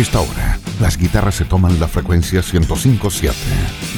[0.00, 3.32] esta hora, las guitarras se toman la frecuencia 105.7.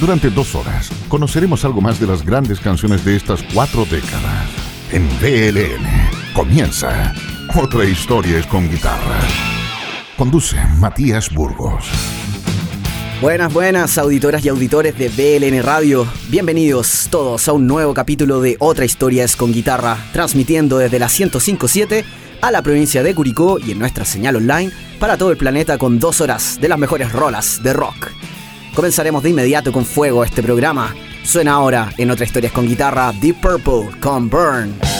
[0.01, 4.49] Durante dos horas, conoceremos algo más de las grandes canciones de estas cuatro décadas.
[4.91, 7.13] En BLN comienza
[7.55, 9.19] Otra historia es con guitarra.
[10.17, 11.85] Conduce Matías Burgos.
[13.21, 16.05] Buenas, buenas auditoras y auditores de BLN Radio.
[16.27, 21.07] Bienvenidos todos a un nuevo capítulo de Otra historia es con guitarra, transmitiendo desde la
[21.07, 22.03] 105.7
[22.43, 25.97] a la provincia de Curicó y en nuestra señal online para todo el planeta con
[25.97, 28.09] dos horas de las mejores rolas de rock.
[28.75, 30.93] Comenzaremos de inmediato con fuego este programa.
[31.23, 34.92] Suena ahora en Otra historia es con guitarra Deep Purple con Burn.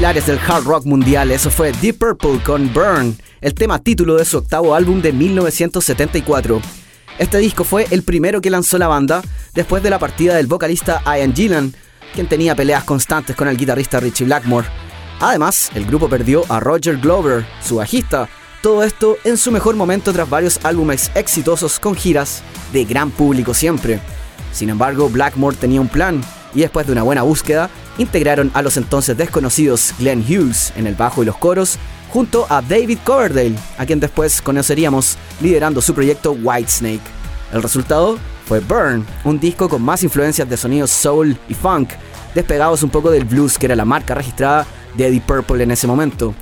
[0.00, 1.30] Del hard rock mundial.
[1.30, 6.60] Eso fue Deep Purple con Burn, el tema título de su octavo álbum de 1974.
[7.18, 9.22] Este disco fue el primero que lanzó la banda
[9.54, 11.74] después de la partida del vocalista Ian Gillan,
[12.14, 14.68] quien tenía peleas constantes con el guitarrista Richie Blackmore.
[15.18, 18.28] Además, el grupo perdió a Roger Glover, su bajista,
[18.60, 23.54] todo esto en su mejor momento tras varios álbumes exitosos con giras de gran público
[23.54, 23.98] siempre.
[24.52, 26.22] Sin embargo, Blackmore tenía un plan
[26.54, 30.94] y después de una buena búsqueda, integraron a los entonces desconocidos Glenn Hughes en el
[30.94, 31.78] bajo y los coros,
[32.10, 37.00] junto a David Coverdale, a quien después conoceríamos liderando su proyecto Whitesnake.
[37.52, 41.90] El resultado fue Burn, un disco con más influencias de sonidos soul y funk,
[42.34, 45.86] despegados un poco del blues que era la marca registrada de Eddie Purple en ese
[45.86, 46.34] momento.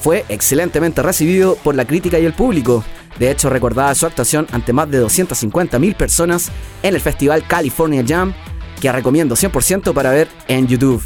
[0.00, 2.84] Fue excelentemente recibido por la crítica y el público.
[3.18, 6.50] De hecho, recordaba su actuación ante más de 250.000 personas
[6.82, 8.34] en el festival California Jam
[8.82, 11.00] que recomiendo 100% para ver en YouTube.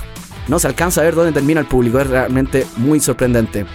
[0.49, 3.67] No se alcanza a ver dónde termina el público, es realmente muy sorprendente.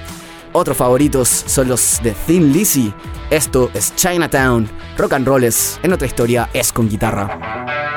[0.53, 2.91] Otros favoritos son los de Thin Lizzy.
[3.29, 4.67] Esto es Chinatown.
[4.97, 7.90] Rock and Rolls en otra historia es con guitarra.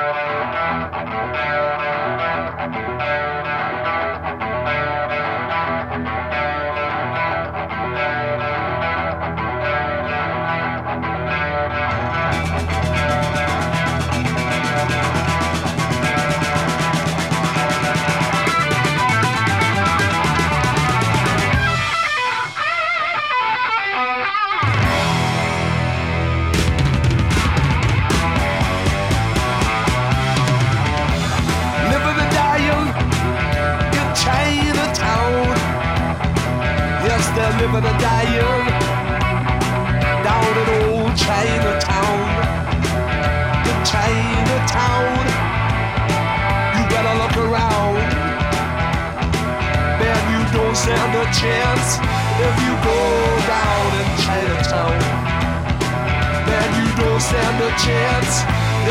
[57.35, 58.35] Stand a chance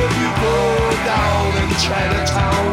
[0.04, 0.60] if you go
[1.08, 2.66] down in Chinatown.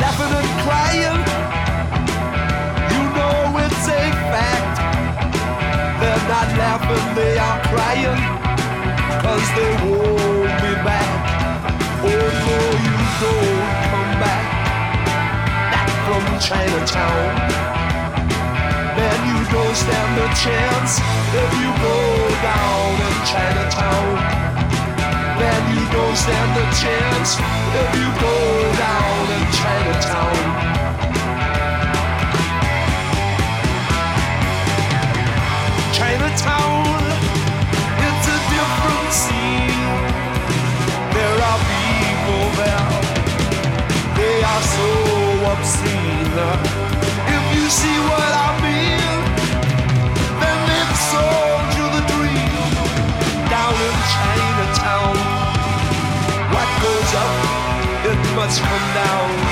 [0.00, 1.20] Laughing and crying
[2.92, 4.74] you know it's a fact.
[6.00, 8.22] They're not laughing, they are crying,
[9.24, 11.10] cause they won't be back.
[12.08, 14.46] Oh no, you don't come back,
[15.72, 17.61] back from Chinatown.
[19.52, 20.98] Don't stand a chance
[21.42, 21.98] if you go
[22.40, 24.14] down in Chinatown.
[25.38, 27.36] Man, you don't stand a chance
[27.80, 28.38] if you go
[28.80, 30.36] down in Chinatown.
[35.92, 36.86] Chinatown,
[38.08, 39.84] it's a different scene.
[41.12, 42.88] There are people there,
[44.16, 44.88] they are so
[45.52, 46.91] obscene.
[58.52, 59.51] From come down.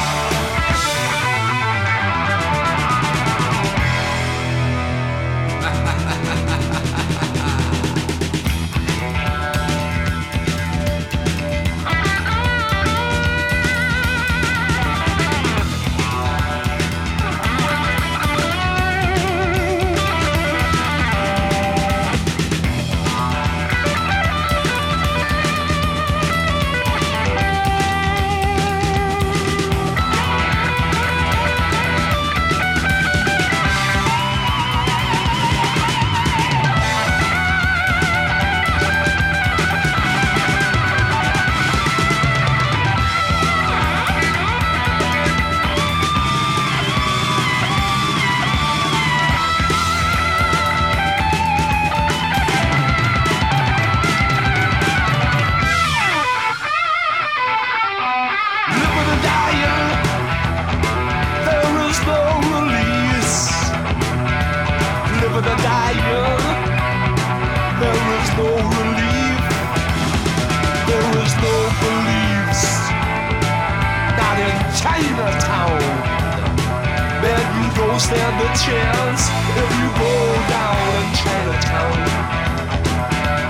[78.01, 79.29] don't stand a chance
[79.61, 80.15] if you go
[80.49, 81.99] down in Chinatown.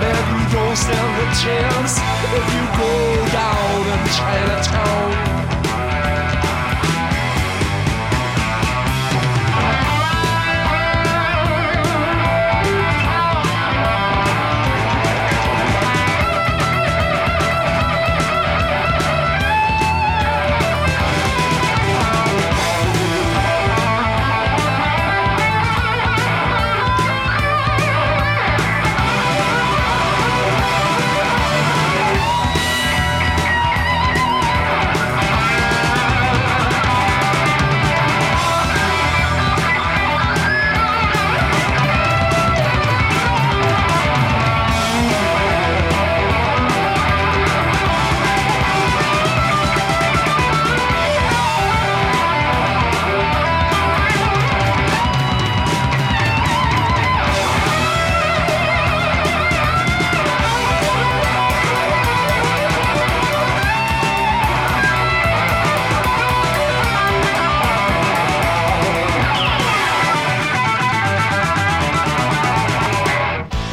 [0.01, 1.99] Man, you don't stand a chance
[2.35, 2.95] if you go
[3.31, 5.50] down in Chinatown.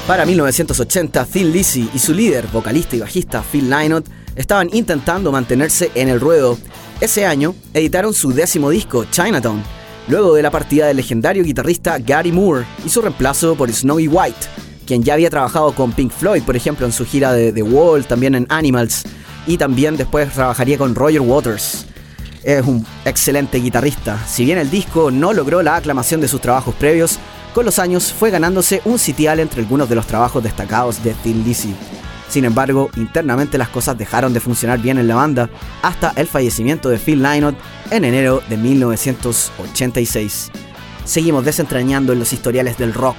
[0.08, 5.90] Para 1980, Thin Lizzy y su líder, vocalista y bajista Phil Lynott, estaban intentando mantenerse
[5.94, 6.56] en el ruedo.
[6.98, 9.62] Ese año editaron su décimo disco, Chinatown,
[10.08, 14.46] luego de la partida del legendario guitarrista Gary Moore y su reemplazo por Snowy White,
[14.86, 18.06] quien ya había trabajado con Pink Floyd, por ejemplo, en su gira de The Wall,
[18.06, 19.02] también en Animals,
[19.46, 21.84] y también después trabajaría con Roger Waters.
[22.44, 24.18] Es un excelente guitarrista.
[24.26, 27.18] Si bien el disco no logró la aclamación de sus trabajos previos,
[27.58, 31.42] con los años fue ganándose un sitial entre algunos de los trabajos destacados de Thin
[31.42, 31.74] Lizzy.
[32.28, 35.50] Sin embargo, internamente las cosas dejaron de funcionar bien en la banda
[35.82, 37.56] hasta el fallecimiento de Phil Lynott
[37.90, 40.52] en enero de 1986.
[41.04, 43.16] Seguimos desentrañando en los historiales del rock.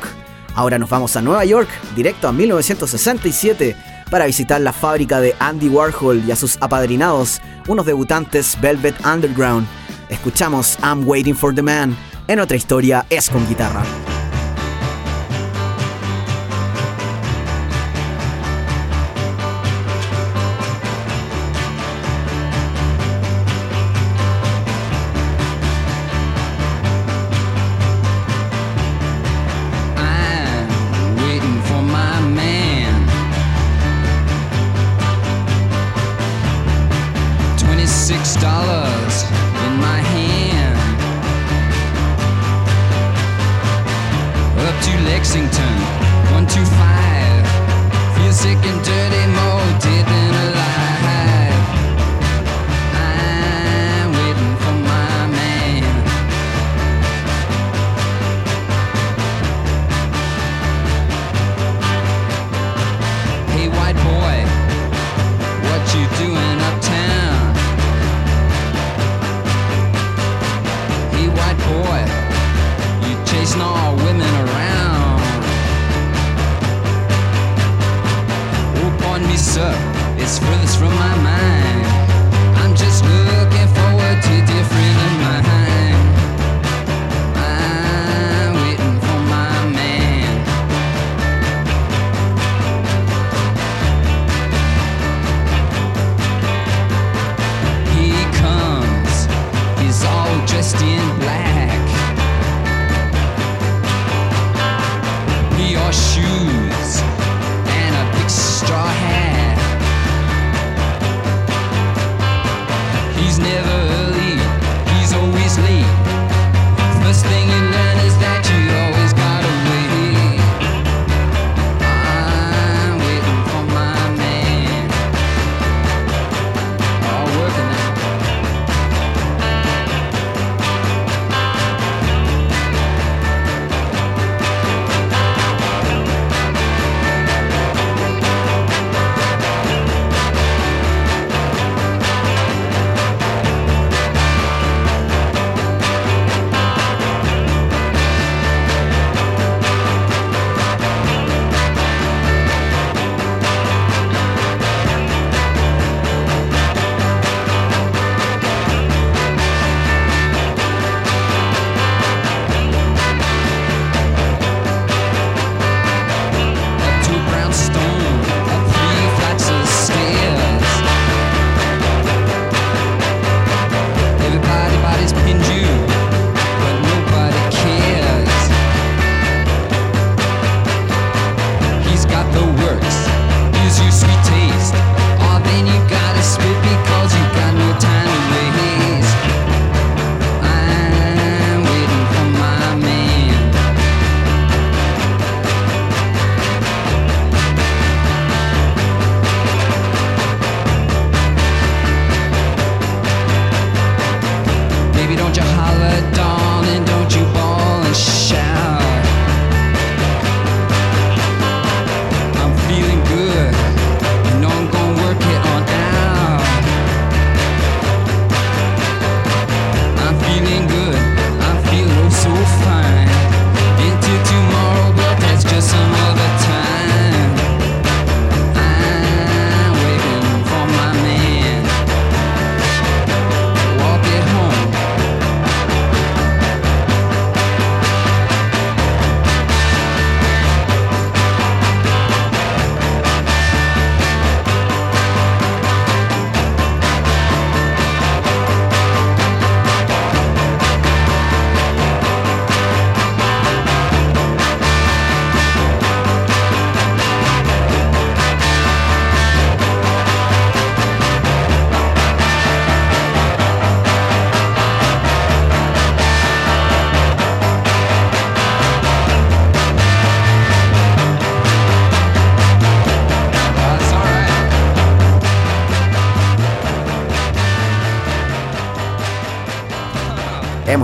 [0.56, 3.76] Ahora nos vamos a Nueva York, directo a 1967,
[4.10, 9.68] para visitar la fábrica de Andy Warhol y a sus apadrinados, unos debutantes Velvet Underground.
[10.08, 11.94] Escuchamos I'm Waiting for the Man.
[12.30, 13.84] En otra historia es con guitarra.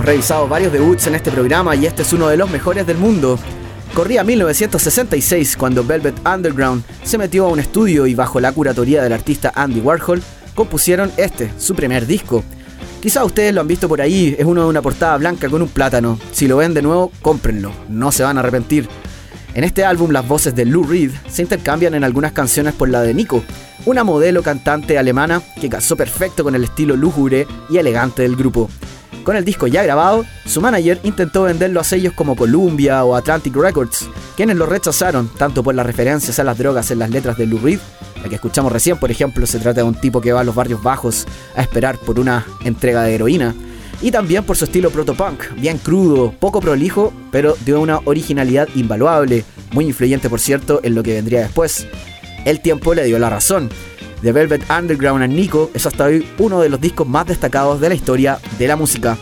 [0.06, 3.40] Revisado varios debuts en este programa y este es uno de los mejores del mundo.
[3.94, 9.14] Corría 1966 cuando Velvet Underground se metió a un estudio y bajo la curatoría del
[9.14, 10.22] artista Andy Warhol
[10.54, 12.44] compusieron este, su primer disco.
[13.02, 15.70] Quizá ustedes lo han visto por ahí, es uno de una portada blanca con un
[15.70, 16.20] plátano.
[16.32, 18.88] Si lo ven de nuevo, cómprenlo, no se van a arrepentir.
[19.56, 23.02] En este álbum las voces de Lou Reed se intercambian en algunas canciones por la
[23.02, 23.44] de Nico,
[23.86, 28.70] una modelo cantante alemana que casó perfecto con el estilo lúgubre y elegante del grupo.
[29.26, 33.56] Con el disco ya grabado, su manager intentó venderlo a sellos como Columbia o Atlantic
[33.56, 34.08] Records,
[34.38, 37.58] quienes lo rechazaron tanto por las referencias a las drogas en las letras de Lou
[37.58, 37.80] Reed,
[38.22, 40.54] la que escuchamos recién, por ejemplo, se trata de un tipo que va a los
[40.54, 43.56] barrios bajos a esperar por una entrega de heroína,
[44.00, 49.44] y también por su estilo protopunk, bien crudo, poco prolijo, pero de una originalidad invaluable,
[49.72, 51.88] muy influyente por cierto en lo que vendría después.
[52.46, 53.72] El tiempo le dio la razón.
[54.26, 57.90] The Velvet Underground and Nico es hasta hoy uno de los discos más destacados de
[57.90, 59.20] la historia de la música.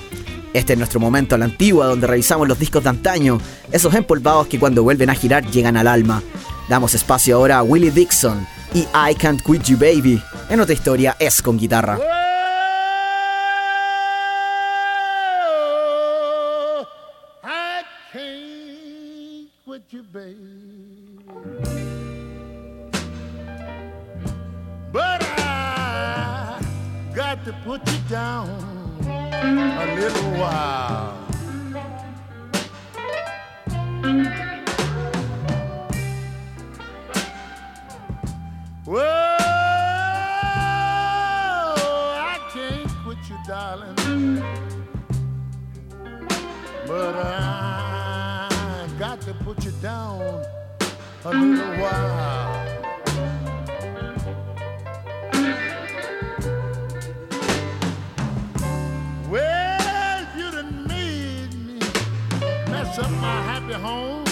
[0.54, 3.38] Este es nuestro momento a la antigua donde revisamos los discos de antaño,
[3.70, 6.24] esos empolvados que cuando vuelven a girar llegan al alma.
[6.70, 10.24] Damos espacio ahora a Willie Dixon y I Can't Quit You Baby.
[10.50, 12.00] En otra historia es con guitarra.
[27.46, 28.48] to put you down
[29.06, 31.14] a little while.
[38.86, 39.00] Whoa,
[42.18, 44.42] I can't quit you, darling,
[46.88, 50.46] but I got to put you down
[51.26, 52.63] a little while.
[63.00, 64.24] up my happy home.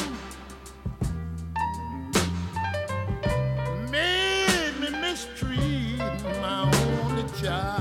[3.89, 5.97] Made me mistreat
[6.41, 7.80] my only child.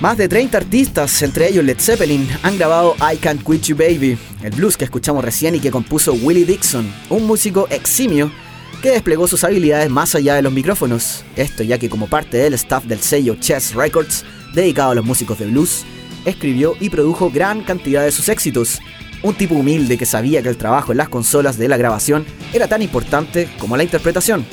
[0.00, 4.16] Más de 30 artistas, entre ellos Led Zeppelin, han grabado I Can't Quit You Baby,
[4.44, 8.30] el blues que escuchamos recién y que compuso Willie Dixon, un músico eximio
[8.80, 11.24] que desplegó sus habilidades más allá de los micrófonos.
[11.34, 15.36] Esto ya que como parte del staff del sello Chess Records, dedicado a los músicos
[15.40, 15.84] de blues,
[16.24, 18.78] escribió y produjo gran cantidad de sus éxitos.
[19.24, 22.68] Un tipo humilde que sabía que el trabajo en las consolas de la grabación era
[22.68, 24.46] tan importante como la interpretación.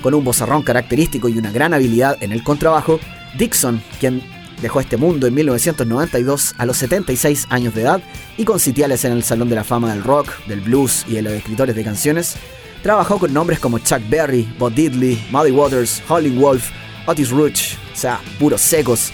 [0.00, 2.98] Con un vozarrón característico y una gran habilidad en el contrabajo,
[3.36, 4.22] Dixon, quien
[4.62, 8.02] Dejó este mundo en 1992 a los 76 años de edad
[8.36, 11.22] y con sitiales en el Salón de la Fama del Rock, del Blues y de
[11.22, 12.36] los escritores de canciones.
[12.82, 16.70] Trabajó con nombres como Chuck Berry, Bob Diddley, Muddy Waters, Holly Wolf,
[17.06, 19.12] Otis Ruch, o sea, puros secos.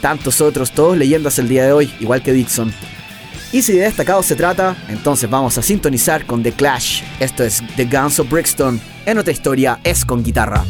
[0.00, 2.72] Tantos otros, todos leyendas el día de hoy, igual que Dixon.
[3.52, 7.02] Y si de destacado se trata, entonces vamos a sintonizar con The Clash.
[7.20, 8.80] Esto es The Guns of Brixton.
[9.06, 10.64] En otra historia es con guitarra.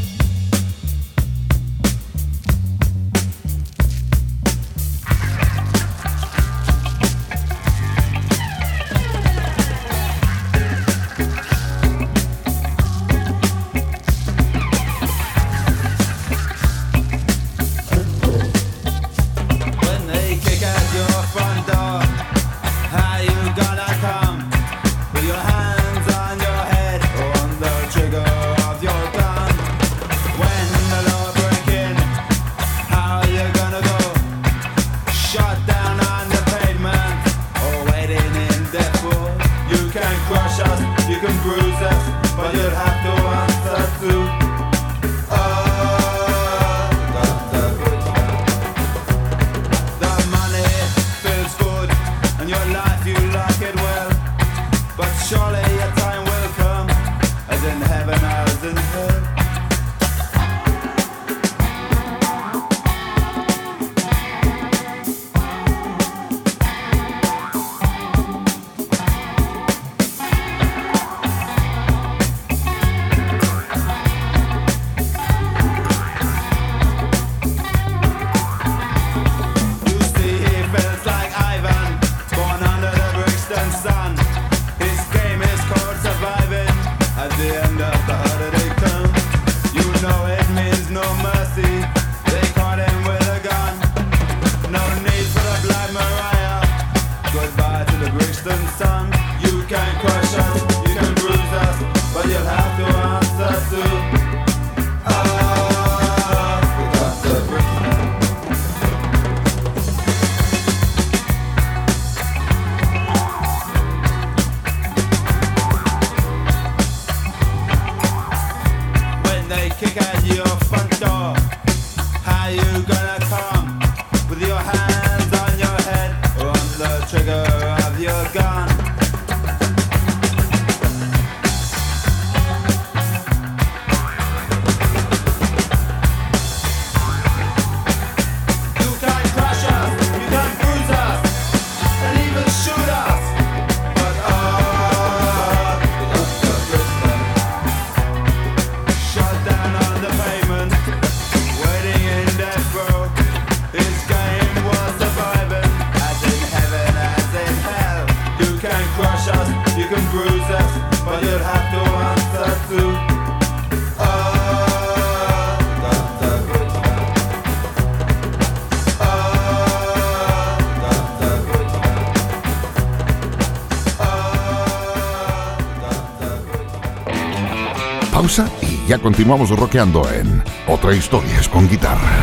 [178.19, 182.23] Y ya continuamos rockeando en Otra Historias con Guitarra.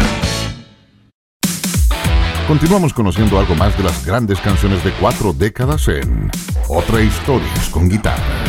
[2.47, 6.31] Continuamos conociendo algo más de las grandes canciones de cuatro décadas en
[6.67, 8.43] Otra Historias con Guitarra.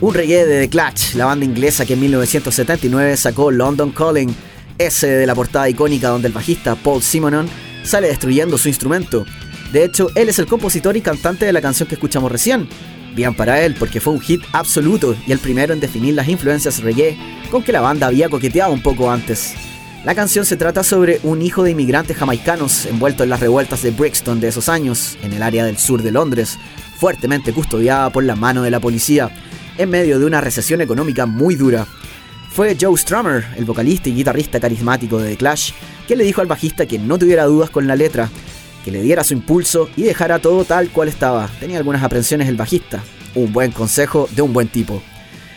[0.00, 4.32] Un reggae de The Clutch, la banda inglesa que en 1979 sacó London Calling,
[4.78, 7.48] ese de la portada icónica donde el bajista Paul Simonon
[7.82, 9.26] sale destruyendo su instrumento.
[9.72, 12.68] De hecho, él es el compositor y cantante de la canción que escuchamos recién,
[13.14, 16.82] Bien para él, porque fue un hit absoluto y el primero en definir las influencias
[16.82, 17.18] reggae
[17.50, 19.54] con que la banda había coqueteado un poco antes.
[20.04, 23.90] La canción se trata sobre un hijo de inmigrantes jamaicanos envuelto en las revueltas de
[23.90, 26.58] Brixton de esos años, en el área del sur de Londres,
[26.96, 29.30] fuertemente custodiada por la mano de la policía,
[29.76, 31.86] en medio de una recesión económica muy dura.
[32.50, 35.72] Fue Joe Strummer, el vocalista y guitarrista carismático de The Clash,
[36.08, 38.30] que le dijo al bajista que no tuviera dudas con la letra,
[38.84, 41.48] que le diera su impulso y dejara todo tal cual estaba.
[41.60, 43.02] Tenía algunas aprensiones el bajista.
[43.34, 45.02] Un buen consejo de un buen tipo.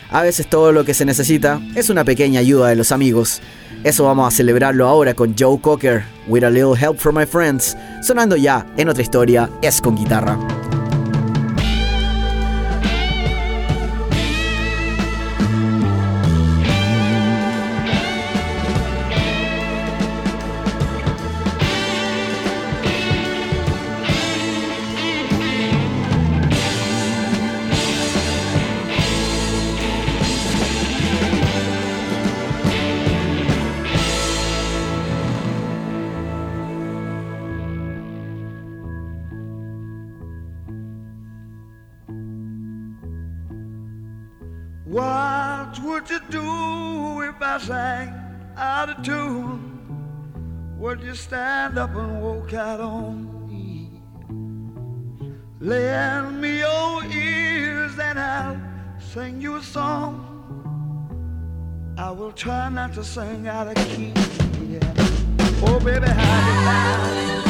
[0.09, 3.41] A veces todo lo que se necesita es una pequeña ayuda de los amigos.
[3.83, 7.75] Eso vamos a celebrarlo ahora con Joe Cocker, With a Little Help from My Friends,
[8.01, 10.62] sonando ya en otra historia, es con guitarra.
[62.87, 64.11] Not to sing out of key.
[64.67, 64.93] Yeah.
[65.65, 67.42] Oh, baby, how you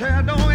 [0.00, 0.49] tear down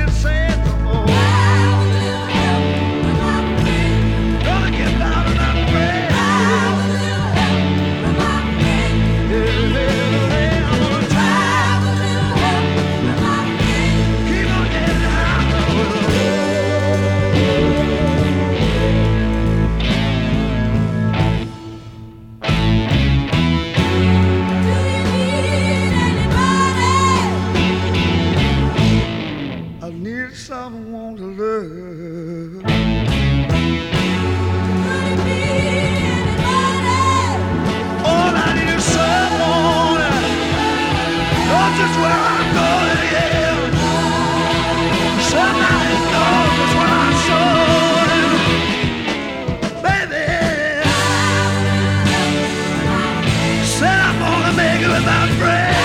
[55.03, 55.77] friends.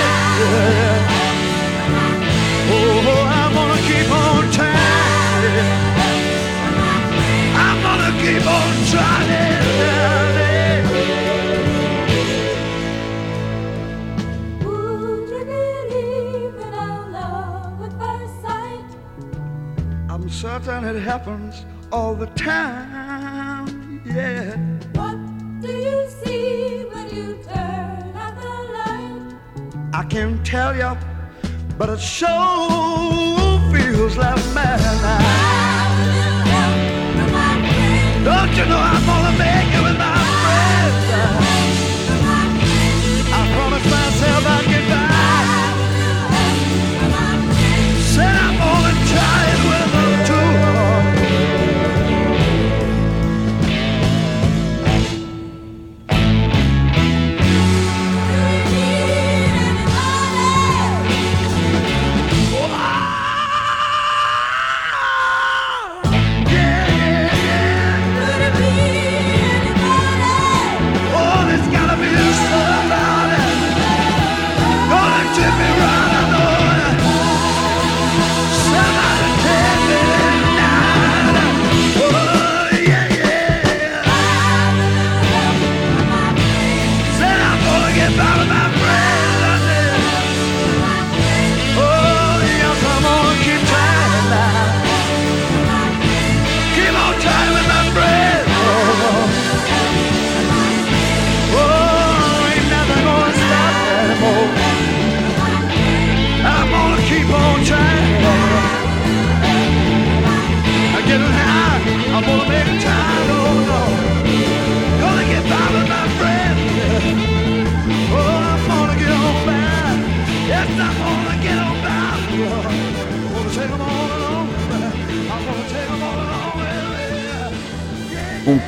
[2.73, 5.69] Oh, I'm gonna keep on trying.
[7.57, 9.51] I'm gonna keep on trying.
[20.33, 24.70] Certain it happens all the time, yeah.
[30.11, 30.97] can't tell you,
[31.79, 32.29] but it sure
[33.71, 35.01] feels like madness.
[38.25, 39.80] Don't you know I'm gonna make it?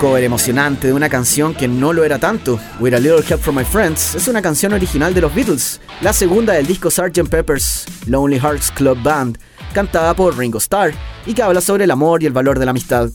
[0.03, 2.59] Cover emocionante de una canción que no lo era tanto.
[2.81, 6.13] With a Little Help from My Friends es una canción original de los Beatles, la
[6.13, 7.29] segunda del disco Sgt.
[7.29, 9.39] Pepper's Lonely Hearts Club Band,
[9.73, 10.93] cantada por Ringo Starr,
[11.25, 13.11] y que habla sobre el amor y el valor de la amistad.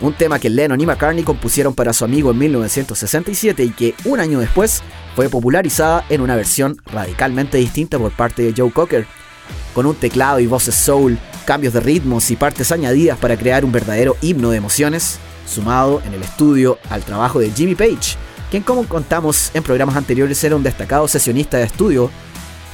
[0.00, 4.20] Un tema que Lennon y McCartney compusieron para su amigo en 1967 y que un
[4.20, 4.82] año después
[5.14, 9.06] fue popularizada en una versión radicalmente distinta por parte de Joe Cocker,
[9.74, 13.72] con un teclado y voces soul, cambios de ritmos y partes añadidas para crear un
[13.72, 18.16] verdadero himno de emociones, sumado en el estudio al trabajo de Jimmy Page,
[18.50, 22.10] quien como contamos en programas anteriores era un destacado sesionista de estudio.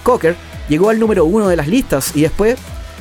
[0.03, 0.37] Cocker
[0.68, 2.57] llegó al número uno de las listas y después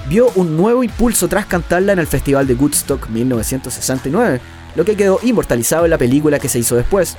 [0.10, 4.42] vio un nuevo impulso tras cantarla en el Festival de Woodstock 1969,
[4.76, 7.16] lo que quedó inmortalizado en la película que se hizo después.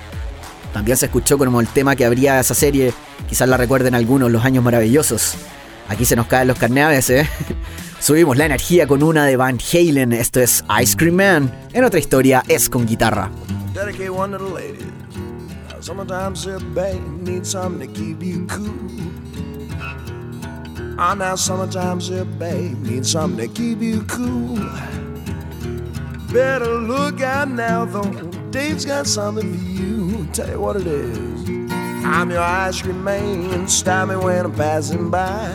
[0.72, 2.92] También se escuchó como el tema que abría esa serie,
[3.28, 5.36] quizás la recuerden algunos, Los Años Maravillosos.
[5.88, 7.28] Aquí se nos caen los carneaves, ¿eh?
[8.00, 11.52] Subimos la energía con una de Van Halen, esto es Ice Cream Man.
[11.72, 13.30] En otra historia es con guitarra.
[13.76, 13.86] Ah,
[15.72, 16.58] now sometimes your
[22.38, 24.56] babe needs something to keep you cool.
[26.30, 28.12] Better look out now, though.
[28.50, 30.26] Dave's got something for you.
[30.34, 31.48] Tell you what it is.
[32.04, 33.66] I'm your ice cream man.
[33.66, 35.48] Stop me when I'm passing by.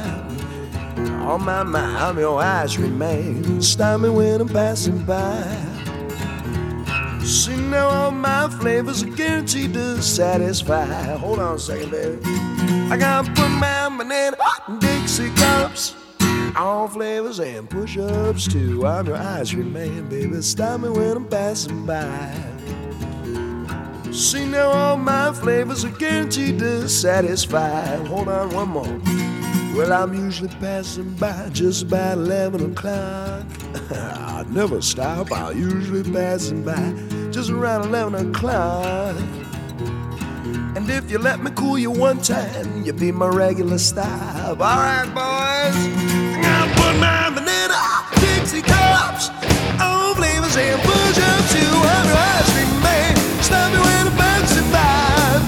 [1.28, 3.62] On my mind, I'm your ice cream man.
[3.62, 5.74] Stop me when I'm passing by.
[7.26, 10.86] See now all my flavors are guaranteed to satisfy.
[11.17, 12.19] Hold on a second, baby.
[12.91, 14.38] I gotta put my banana
[14.78, 15.95] Dixie cups.
[16.55, 18.86] All flavors and push-ups too.
[18.86, 20.39] I'm your ice cream man, baby.
[20.43, 22.32] Stop me when I'm passing by.
[24.11, 27.95] See now all my flavors are guaranteed to satisfy.
[28.05, 29.24] Hold on one more.
[29.76, 33.43] Well, I'm usually passing by just about 11 o'clock.
[33.91, 36.93] I never stop, I'm usually passing by
[37.30, 39.17] just around 11 o'clock.
[40.78, 44.61] And if you let me cool you one time, you'll be my regular stop.
[44.61, 45.76] Alright, boys.
[46.41, 47.76] Now put my banana
[48.21, 49.28] Dixie cups
[49.82, 51.65] on flavors and push up to
[52.15, 53.43] ice cream man.
[53.43, 55.41] Stop me when I'm.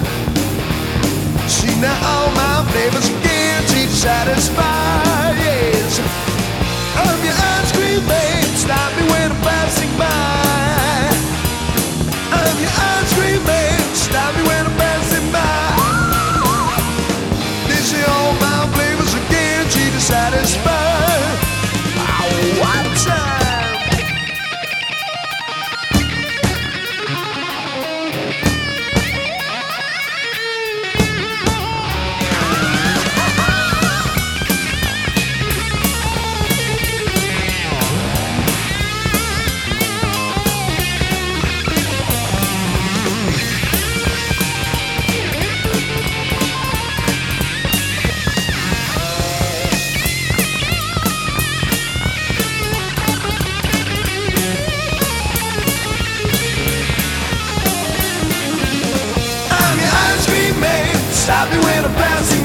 [1.47, 2.26] See now
[4.08, 5.07] satisfied.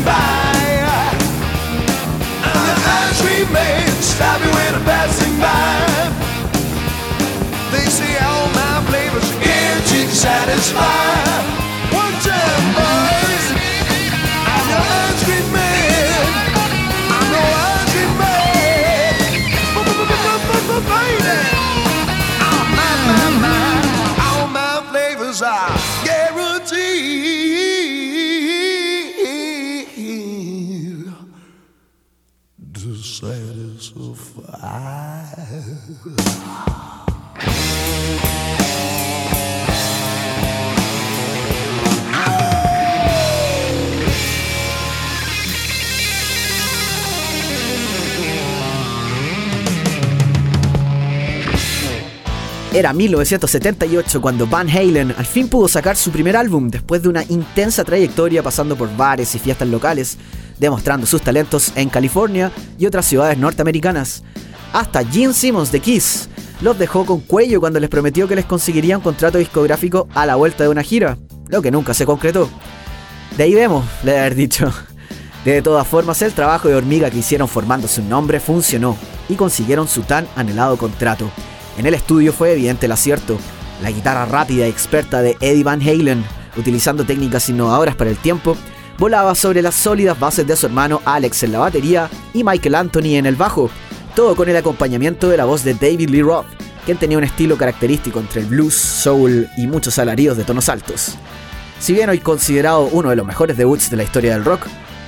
[0.04, 0.82] By.
[2.44, 3.88] I'm your ice cream man.
[4.02, 6.10] Stop me when I'm passing by.
[7.72, 11.22] They say all my flavors guaranteed to satisfy.
[11.94, 13.21] One time, boys.
[52.74, 57.22] Era 1978 cuando Van Halen al fin pudo sacar su primer álbum después de una
[57.24, 60.16] intensa trayectoria pasando por bares y fiestas locales,
[60.58, 64.24] demostrando sus talentos en California y otras ciudades norteamericanas.
[64.72, 66.30] Hasta Gene Simmons de Kiss
[66.62, 70.36] los dejó con cuello cuando les prometió que les conseguiría un contrato discográfico a la
[70.36, 71.18] vuelta de una gira,
[71.48, 72.48] lo que nunca se concretó.
[73.36, 74.72] De ahí vemos, le haber dicho.
[75.44, 78.96] De todas formas, el trabajo de hormiga que hicieron formando su nombre funcionó
[79.28, 81.30] y consiguieron su tan anhelado contrato.
[81.78, 83.38] En el estudio fue evidente el acierto.
[83.82, 86.24] La guitarra rápida y experta de Eddie Van Halen,
[86.56, 88.56] utilizando técnicas innovadoras para el tiempo,
[88.98, 93.16] volaba sobre las sólidas bases de su hermano Alex en la batería y Michael Anthony
[93.16, 93.70] en el bajo,
[94.14, 96.46] todo con el acompañamiento de la voz de David Lee Roth,
[96.84, 101.16] quien tenía un estilo característico entre el blues, soul y muchos alaridos de tonos altos.
[101.80, 104.66] Si bien hoy considerado uno de los mejores debuts de la historia del rock,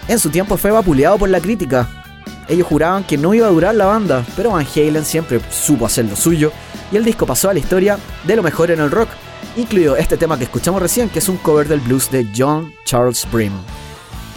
[0.08, 2.03] en su tiempo fue vapuleado por la crítica.
[2.49, 6.05] Ellos juraban que no iba a durar la banda, pero Van Halen siempre supo hacer
[6.07, 6.53] lo suyo
[6.92, 9.09] y el disco pasó a la historia de lo mejor en el rock,
[9.57, 13.26] incluido este tema que escuchamos recién, que es un cover del blues de John Charles
[13.32, 13.53] Brim.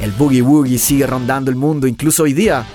[0.01, 2.65] El boogie woogie sigue rondando el mundo incluso hoy día.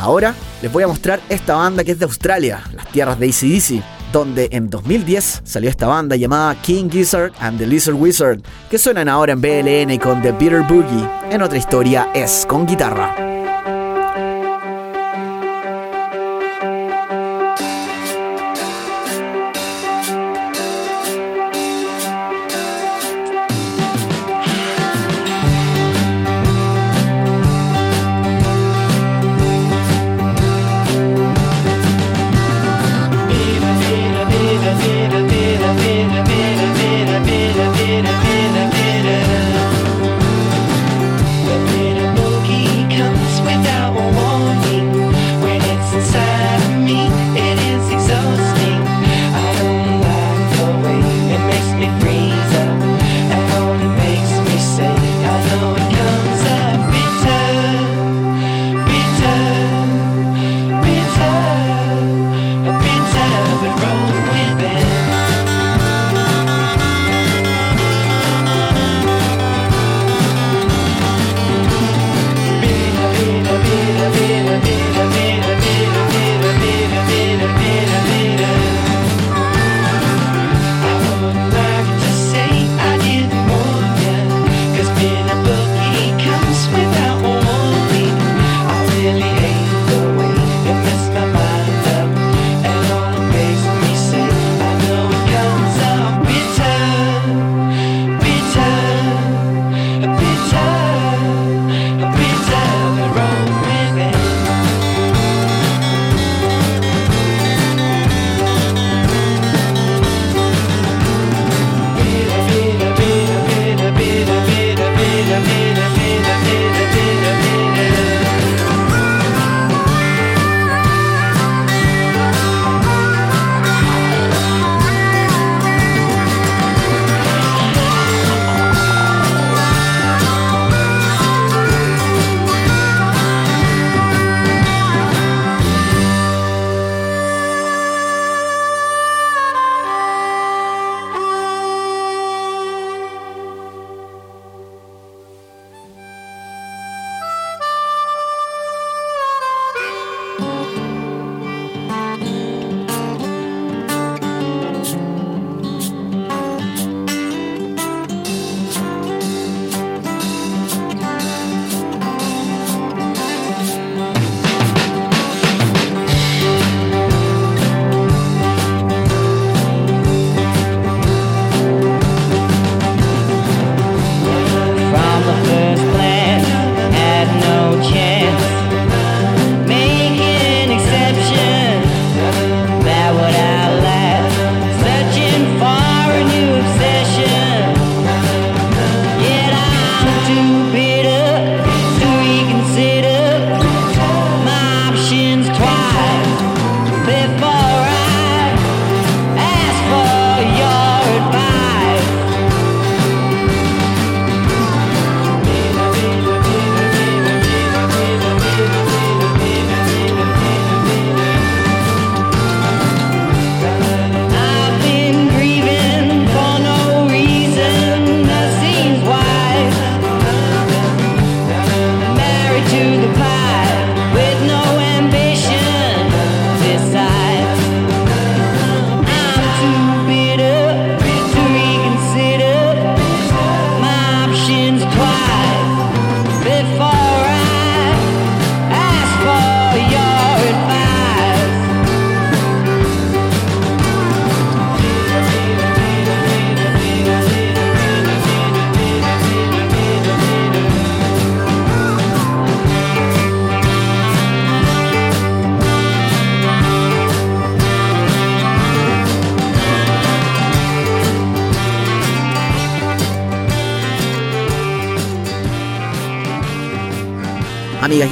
[0.00, 3.84] Ahora les voy a mostrar esta banda que es de Australia, las tierras de ACDC,
[4.12, 9.08] donde en 2010 salió esta banda llamada King Gizzard and the Lizard Wizard, que suenan
[9.08, 11.08] ahora en BLN con The Bitter Boogie.
[11.30, 13.41] En otra historia es con guitarra.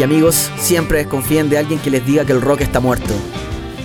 [0.00, 3.12] Y amigos, siempre desconfíen de alguien que les diga que el rock está muerto.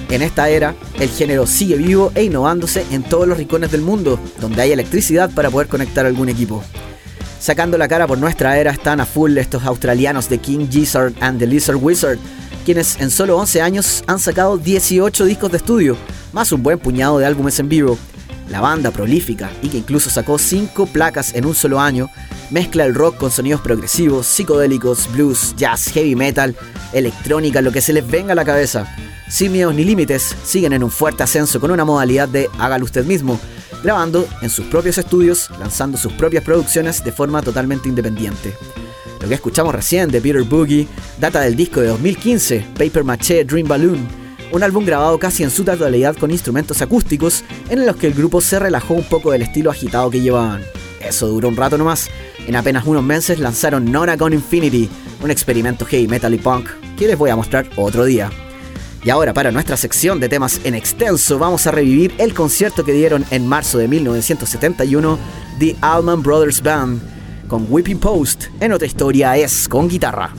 [0.10, 4.18] En esta era, el género sigue vivo e innovándose en todos los rincones del mundo,
[4.40, 6.64] donde hay electricidad para poder conectar algún equipo.
[7.42, 11.38] Sacando la cara por nuestra era están a full estos australianos de King Gizzard and
[11.38, 12.18] the Lizard Wizard,
[12.64, 15.98] quienes en solo 11 años han sacado 18 discos de estudio,
[16.32, 17.98] más un buen puñado de álbumes en vivo.
[18.50, 22.10] La banda prolífica y que incluso sacó 5 placas en un solo año,
[22.52, 26.56] mezcla el rock con sonidos progresivos, psicodélicos, blues, jazz, heavy metal,
[26.94, 28.88] electrónica, lo que se les venga a la cabeza.
[29.30, 33.06] Sin miedos ni límites, siguen en un fuerte ascenso con una modalidad de hágalo usted
[33.06, 33.40] mismo,
[33.84, 38.54] grabando en sus propios estudios, lanzando sus propias producciones de forma totalmente independiente.
[39.22, 40.88] Lo que escuchamos recién de Peter Boogie
[41.20, 44.08] data del disco de 2015, Paper Maché Dream Balloon,
[44.52, 48.40] un álbum grabado casi en su totalidad con instrumentos acústicos en los que el grupo
[48.42, 50.62] se relajó un poco del estilo agitado que llevaban.
[51.02, 52.10] Eso duró un rato nomás.
[52.48, 54.90] En apenas unos meses lanzaron Nona Gone Infinity,
[55.24, 58.30] un experimento heavy metal y punk que les voy a mostrar otro día.
[59.04, 62.94] Y ahora para nuestra sección de temas en extenso vamos a revivir el concierto que
[62.94, 65.20] dieron en marzo de 1971
[65.60, 67.02] The Allman Brothers Band
[67.48, 68.46] con Whipping Post.
[68.60, 70.34] En otra historia es con guitarra.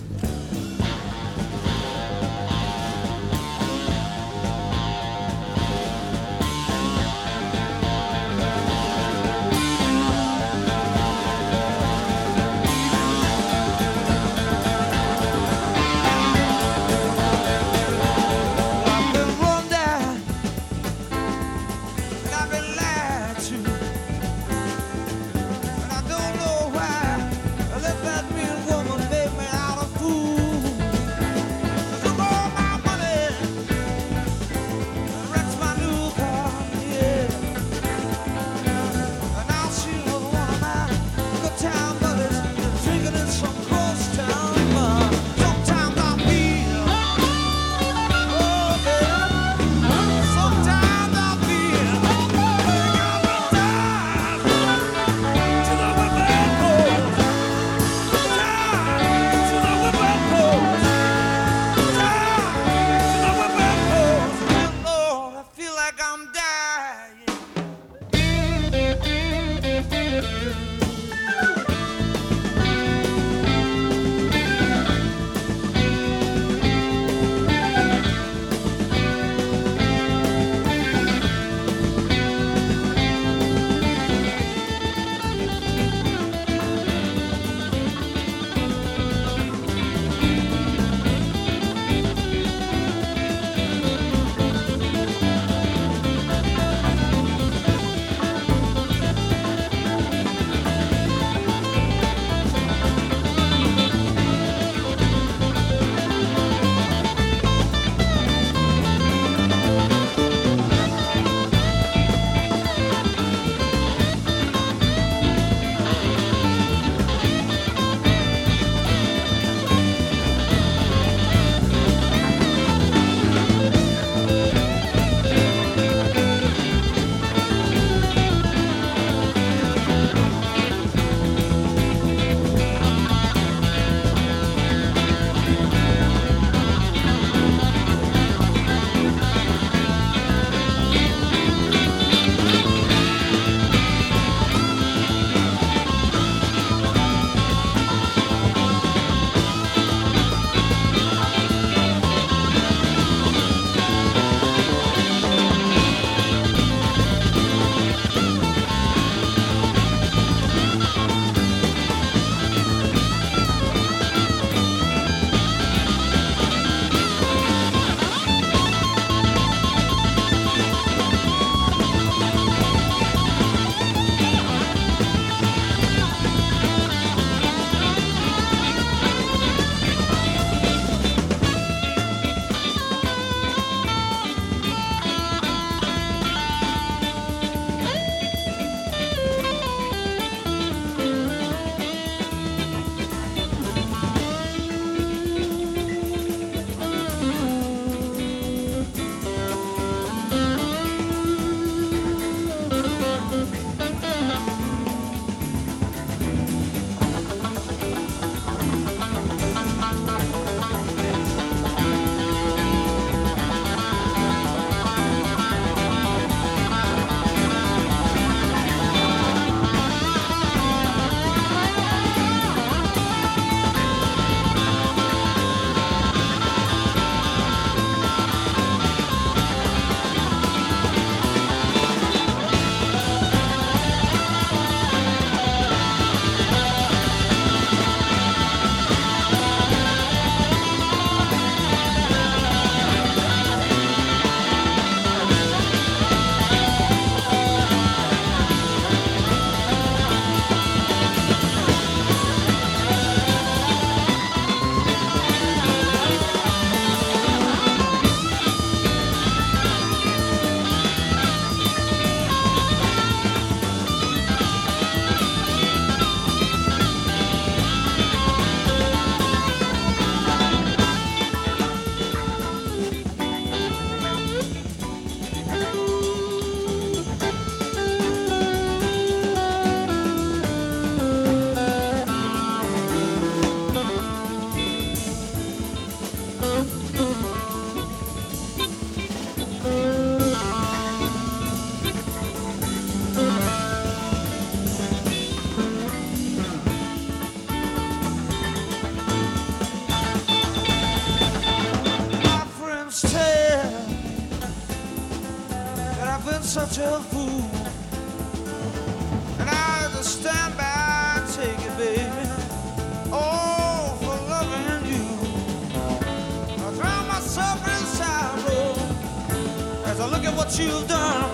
[320.47, 321.31] What you've done.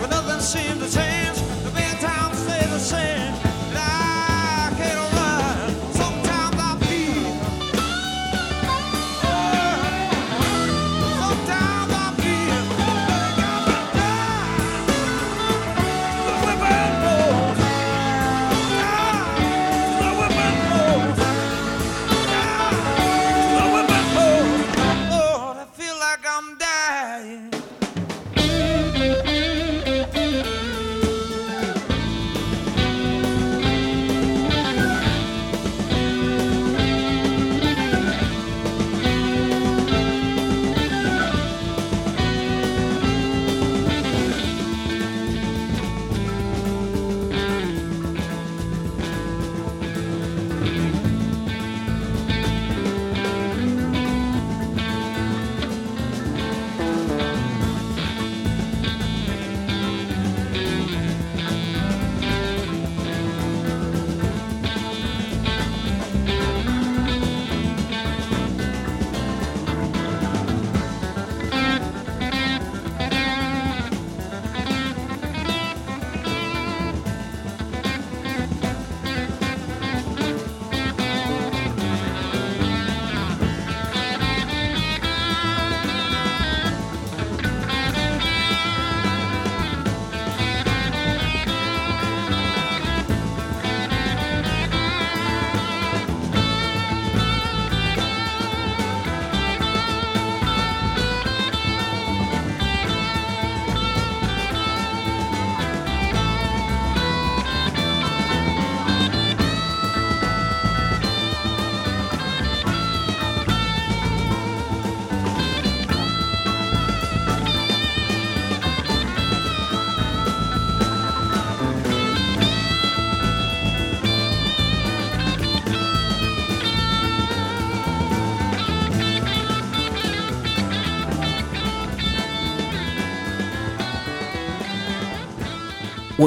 [0.00, 1.19] But nothing seemed to change.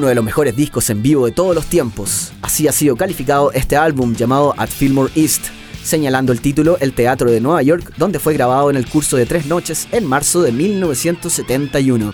[0.03, 2.33] Uno de los mejores discos en vivo de todos los tiempos.
[2.41, 5.45] Así ha sido calificado este álbum llamado At Fillmore East,
[5.81, 9.25] señalando el título El Teatro de Nueva York, donde fue grabado en el curso de
[9.25, 12.13] tres noches en marzo de 1971.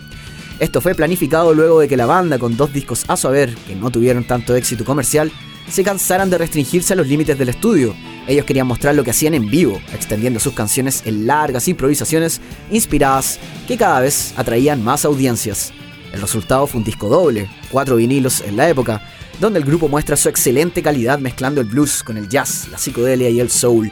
[0.60, 3.76] Esto fue planificado luego de que la banda, con dos discos a su haber que
[3.76, 5.32] no tuvieron tanto éxito comercial,
[5.68, 7.96] se cansaran de restringirse a los límites del estudio.
[8.28, 13.40] Ellos querían mostrar lo que hacían en vivo, extendiendo sus canciones en largas improvisaciones inspiradas
[13.68, 15.74] que cada vez atraían más audiencias.
[16.12, 19.02] El resultado fue un disco doble, cuatro vinilos en la época,
[19.40, 23.30] donde el grupo muestra su excelente calidad mezclando el blues con el jazz, la psicodelia
[23.30, 23.92] y el soul.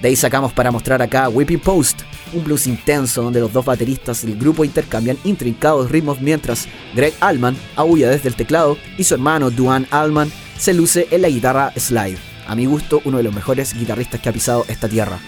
[0.00, 2.02] De ahí sacamos para mostrar acá Whipping Post,
[2.32, 7.56] un blues intenso donde los dos bateristas del grupo intercambian intrincados ritmos mientras Greg Allman
[7.76, 12.18] aúlla desde el teclado y su hermano Duane Allman se luce en la guitarra slide.
[12.46, 15.18] A mi gusto, uno de los mejores guitarristas que ha pisado esta tierra.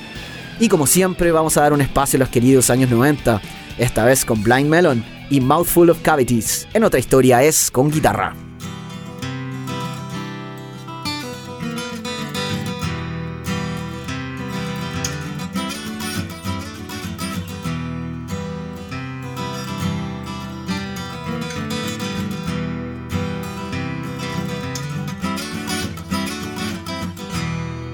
[0.59, 3.41] Y como siempre, vamos a dar un espacio a los queridos años 90,
[3.79, 6.69] esta vez con Blind Melon y Mouthful of Cavities.
[6.75, 8.35] En otra historia es con guitarra.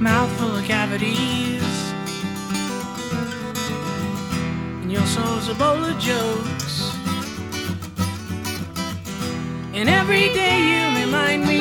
[0.07, 1.63] mouthful of cavities.
[4.83, 6.56] And your soul's a bowl of jokes.
[9.79, 11.61] And every day you remind me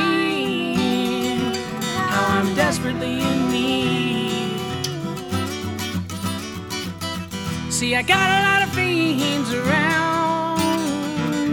[2.11, 4.57] how I'm desperately in need.
[7.69, 10.61] See, I got a lot of fiends around,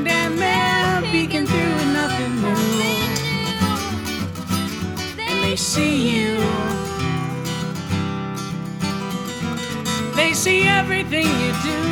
[0.06, 2.52] and they're peeking through with nothing new
[5.18, 6.38] and they see you.
[10.14, 11.91] They see everything you do.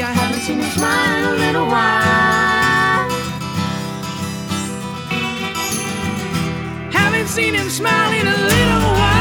[0.00, 3.10] I haven't seen him smile in a little while.
[6.92, 9.17] Haven't seen him smile in a little while.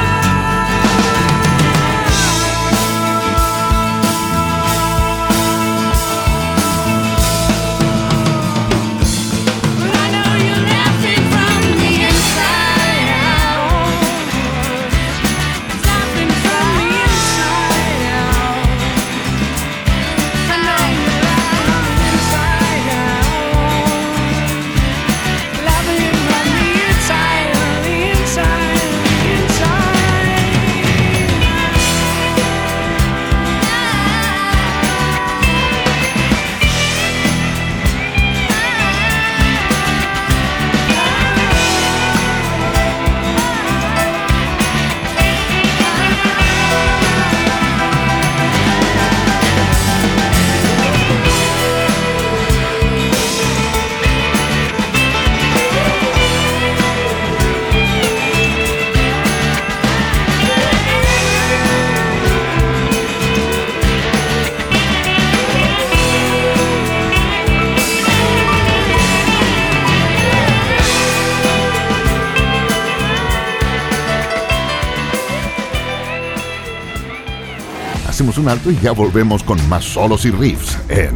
[78.47, 81.15] Alto y ya volvemos con más solos y riffs en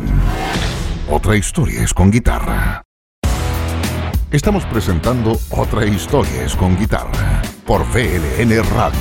[1.09, 2.83] Otra historia es con guitarra.
[4.31, 8.99] Estamos presentando Otra historia es con guitarra por VLN Radio.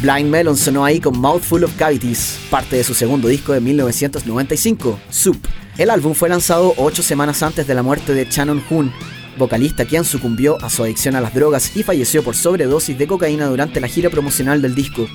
[0.00, 5.00] Blind Melon sonó ahí con Mouthful of Cavities, parte de su segundo disco de 1995,
[5.08, 5.38] Soup.
[5.78, 8.92] El álbum fue lanzado ocho semanas antes de la muerte de Shannon Hoon,
[9.38, 13.46] vocalista quien sucumbió a su adicción a las drogas y falleció por sobredosis de cocaína
[13.46, 15.06] durante la gira promocional del disco.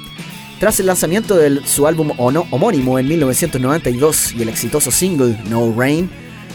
[0.62, 5.74] Tras el lanzamiento de su álbum ono- homónimo en 1992 y el exitoso single No
[5.76, 6.08] Rain,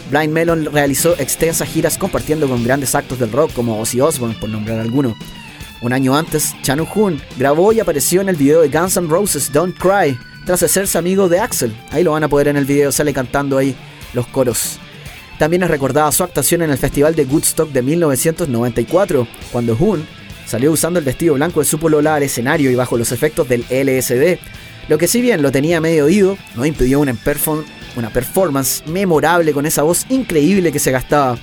[0.09, 4.49] Blind Melon realizó extensas giras compartiendo con grandes actos del rock como Ozzy Osbourne, por
[4.49, 5.13] nombrar alguno.
[5.81, 9.51] Un año antes, Chanu Hoon grabó y apareció en el video de Guns N' Roses
[9.51, 11.75] Don't Cry, tras hacerse amigo de Axel.
[11.91, 13.75] Ahí lo van a poder en el video, sale cantando ahí
[14.13, 14.79] los coros.
[15.37, 20.07] También es recordada su actuación en el Festival de Woodstock de 1994, cuando Hoon
[20.47, 23.65] salió usando el vestido blanco de su polola al escenario y bajo los efectos del
[23.69, 24.39] LSD,
[24.87, 27.15] lo que si bien lo tenía medio oído, no impidió una,
[27.95, 31.37] una performance memorable con esa voz increíble que se gastaba.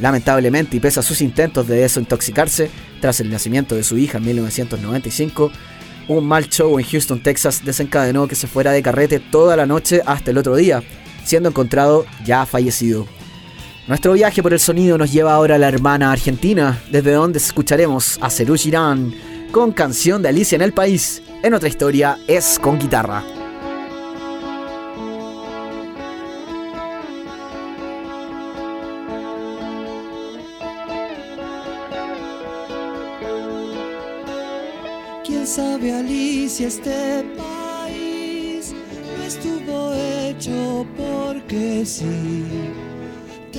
[0.00, 2.70] Lamentablemente, y pese a sus intentos de desintoxicarse,
[3.00, 5.52] tras el nacimiento de su hija en 1995,
[6.08, 10.02] un mal show en Houston, Texas desencadenó que se fuera de carrete toda la noche
[10.04, 10.82] hasta el otro día,
[11.24, 13.06] siendo encontrado ya fallecido.
[13.90, 18.20] Nuestro viaje por el sonido nos lleva ahora a la hermana Argentina, desde donde escucharemos
[18.22, 19.12] a Cerú Girán
[19.50, 21.20] con canción de Alicia en el País.
[21.42, 23.24] En otra historia es con guitarra.
[35.26, 38.72] ¿Quién sabe, Alicia, este país
[39.18, 42.44] no estuvo hecho porque sí?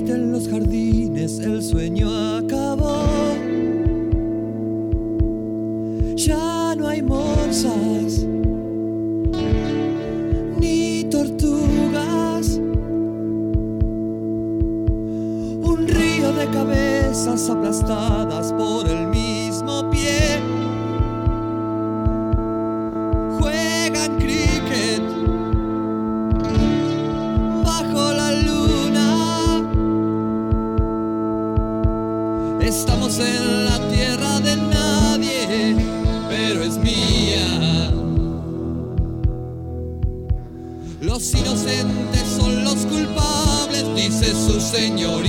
[0.00, 3.04] En los jardines, el sueño acabó.
[6.16, 8.26] Ya no hay morsas
[10.60, 12.58] ni tortugas.
[15.62, 19.05] Un río de cabezas aplastadas por el
[44.76, 45.25] dice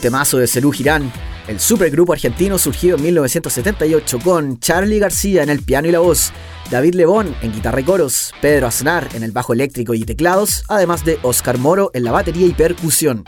[0.00, 1.12] temazo de Cerú Girán,
[1.46, 6.32] el supergrupo argentino surgido en 1978 con Charlie García en el piano y la voz,
[6.70, 11.04] David Lebón en guitarra y coros, Pedro Aznar en el bajo eléctrico y teclados, además
[11.04, 13.24] de Oscar Moro en la batería y percusión.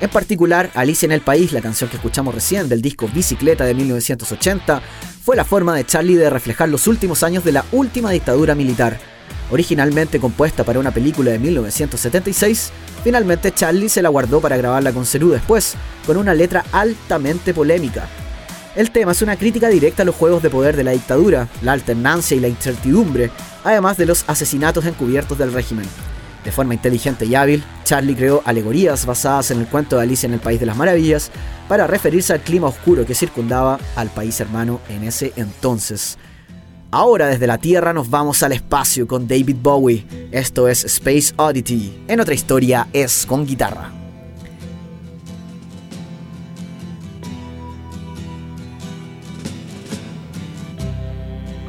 [0.00, 3.74] En particular, Alicia en el País, la canción que escuchamos recién del disco Bicicleta de
[3.74, 4.82] 1980,
[5.24, 9.11] fue la forma de Charlie de reflejar los últimos años de la última dictadura militar.
[9.50, 12.70] Originalmente compuesta para una película de 1976,
[13.04, 15.74] finalmente Charlie se la guardó para grabarla con Cerú después,
[16.06, 18.08] con una letra altamente polémica.
[18.74, 21.72] El tema es una crítica directa a los juegos de poder de la dictadura, la
[21.72, 23.30] alternancia y la incertidumbre,
[23.64, 25.86] además de los asesinatos encubiertos del régimen.
[26.44, 30.32] De forma inteligente y hábil, Charlie creó alegorías basadas en el cuento de Alicia en
[30.32, 31.30] el País de las Maravillas
[31.68, 36.18] para referirse al clima oscuro que circundaba al país hermano en ese entonces.
[36.94, 40.04] Ahora desde la Tierra nos vamos al espacio con David Bowie.
[40.30, 42.04] Esto es Space Oddity.
[42.06, 43.90] En otra historia es con guitarra.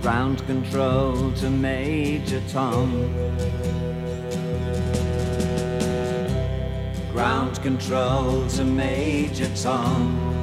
[0.01, 2.91] Ground control to Major Tom.
[7.13, 10.42] Ground control to Major Tom.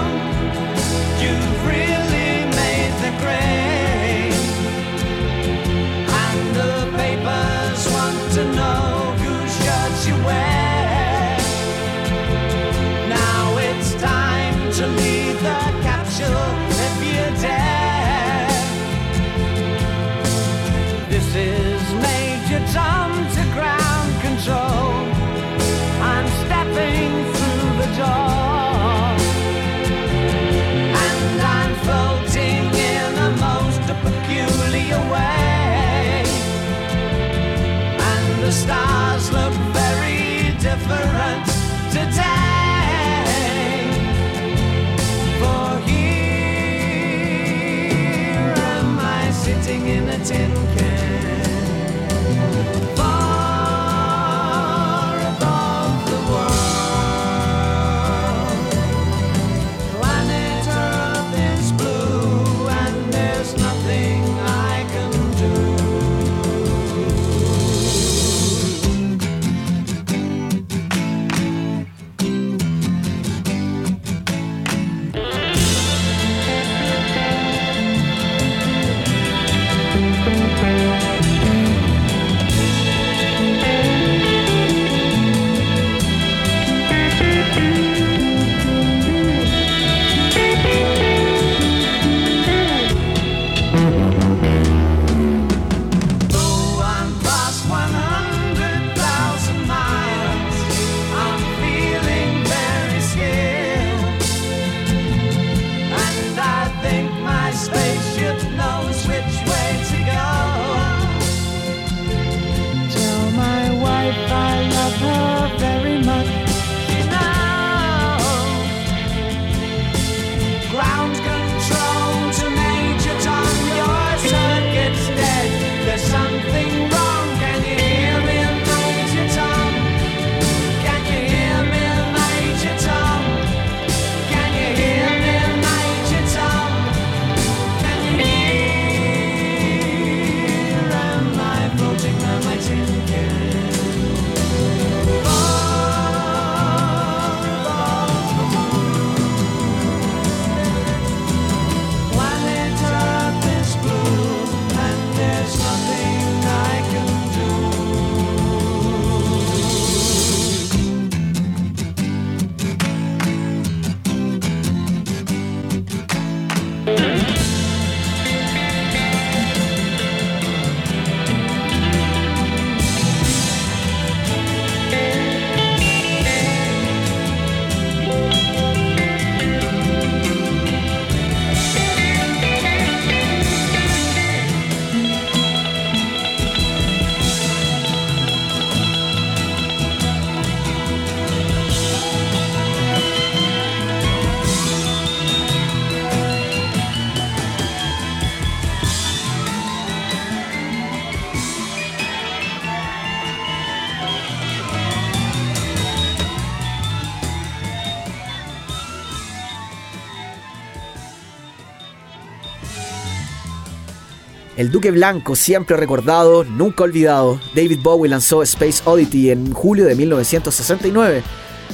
[214.71, 221.23] Duque Blanco, siempre recordado, nunca olvidado, David Bowie lanzó Space Oddity en julio de 1969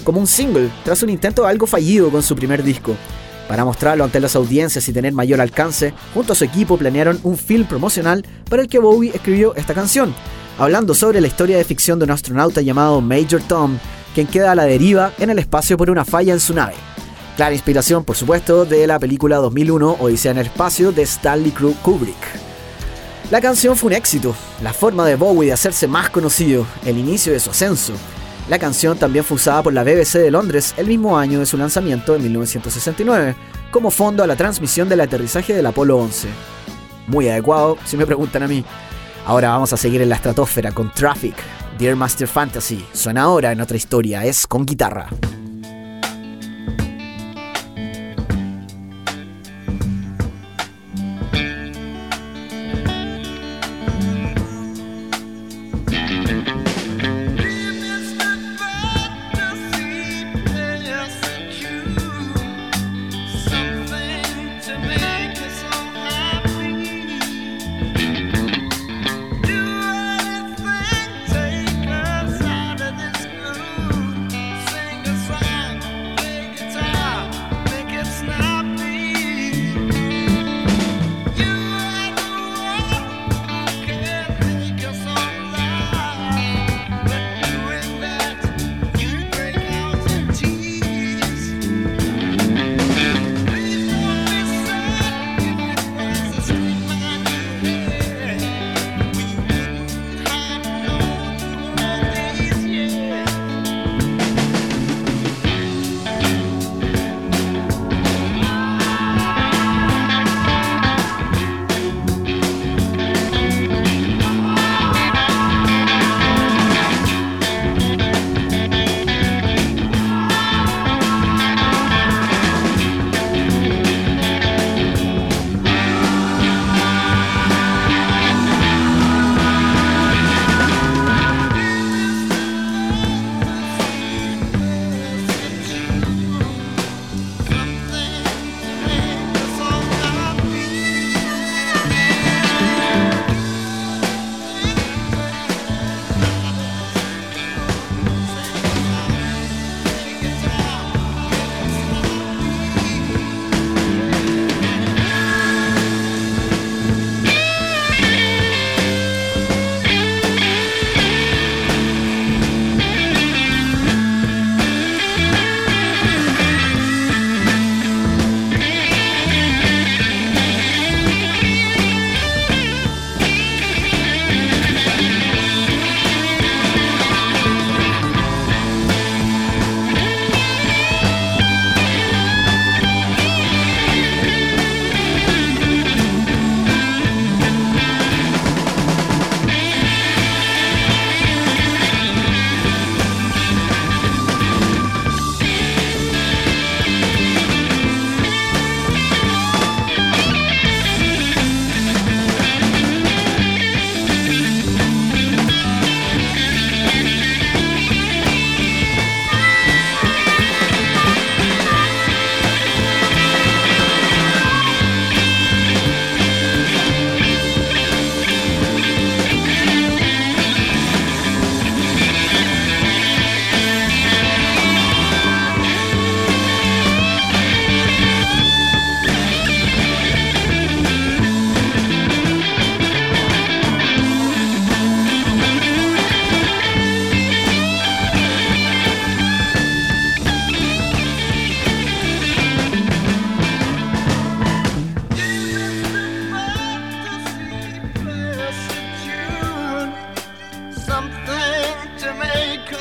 [0.04, 2.96] como un single tras un intento algo fallido con su primer disco.
[3.48, 7.38] Para mostrarlo ante las audiencias y tener mayor alcance, junto a su equipo planearon un
[7.38, 10.16] film promocional para el que Bowie escribió esta canción,
[10.58, 13.78] hablando sobre la historia de ficción de un astronauta llamado Major Tom,
[14.16, 16.74] quien queda a la deriva en el espacio por una falla en su nave.
[17.36, 21.52] Clara inspiración, por supuesto, de la película 2001 Odisea en el espacio de Stanley
[21.84, 22.37] Kubrick.
[23.30, 24.34] La canción fue un éxito,
[24.64, 27.92] la forma de Bowie de hacerse más conocido, el inicio de su ascenso.
[28.48, 31.58] La canción también fue usada por la BBC de Londres el mismo año de su
[31.58, 33.36] lanzamiento en 1969,
[33.70, 36.30] como fondo a la transmisión del aterrizaje del Apolo 11.
[37.08, 38.64] Muy adecuado, si me preguntan a mí.
[39.26, 41.36] Ahora vamos a seguir en la estratosfera con Traffic.
[41.78, 45.10] Dear Master Fantasy suena ahora en otra historia, es con guitarra.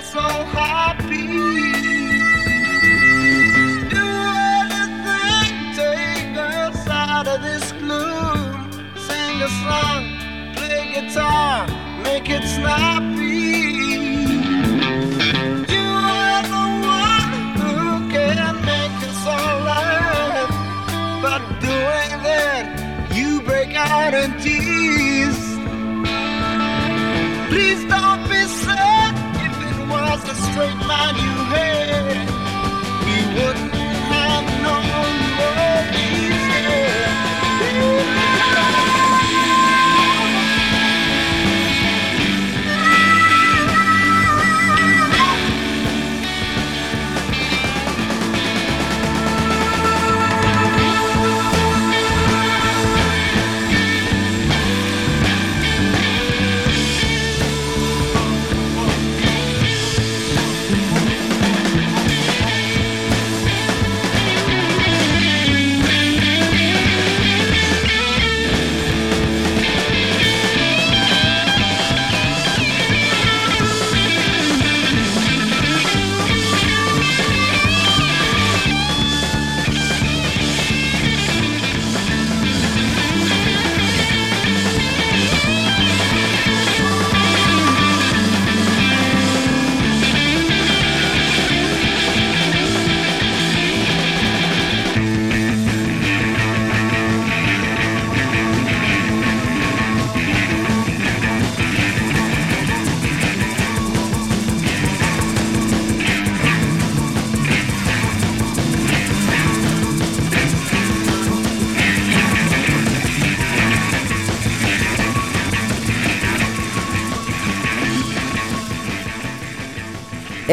[0.06, 0.95] so hot.
[30.56, 32.28] Straight line you had.
[33.04, 33.65] We wouldn't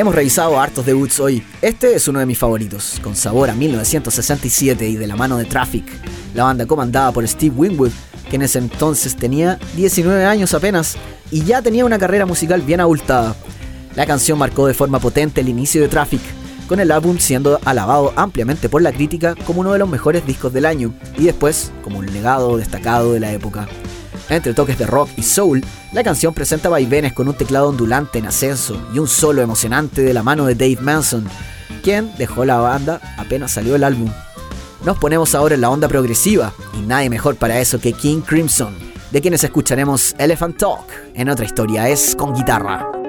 [0.03, 1.41] Hemos revisado hartos debuts hoy.
[1.61, 5.45] Este es uno de mis favoritos, con sabor a 1967 y de la mano de
[5.45, 5.85] Traffic,
[6.33, 7.93] la banda comandada por Steve Winwood,
[8.29, 10.97] que en ese entonces tenía 19 años apenas
[11.31, 13.33] y ya tenía una carrera musical bien abultada.
[13.95, 16.21] La canción marcó de forma potente el inicio de Traffic,
[16.67, 20.51] con el álbum siendo alabado ampliamente por la crítica como uno de los mejores discos
[20.51, 23.69] del año y después como un legado destacado de la época.
[24.29, 28.27] Entre toques de rock y soul, la canción presenta vaivenes con un teclado ondulante en
[28.27, 31.27] ascenso y un solo emocionante de la mano de Dave Manson,
[31.83, 34.09] quien dejó la banda apenas salió el álbum.
[34.85, 38.75] Nos ponemos ahora en la onda progresiva y nadie mejor para eso que King Crimson,
[39.11, 43.02] de quienes escucharemos Elephant Talk en otra historia es con guitarra.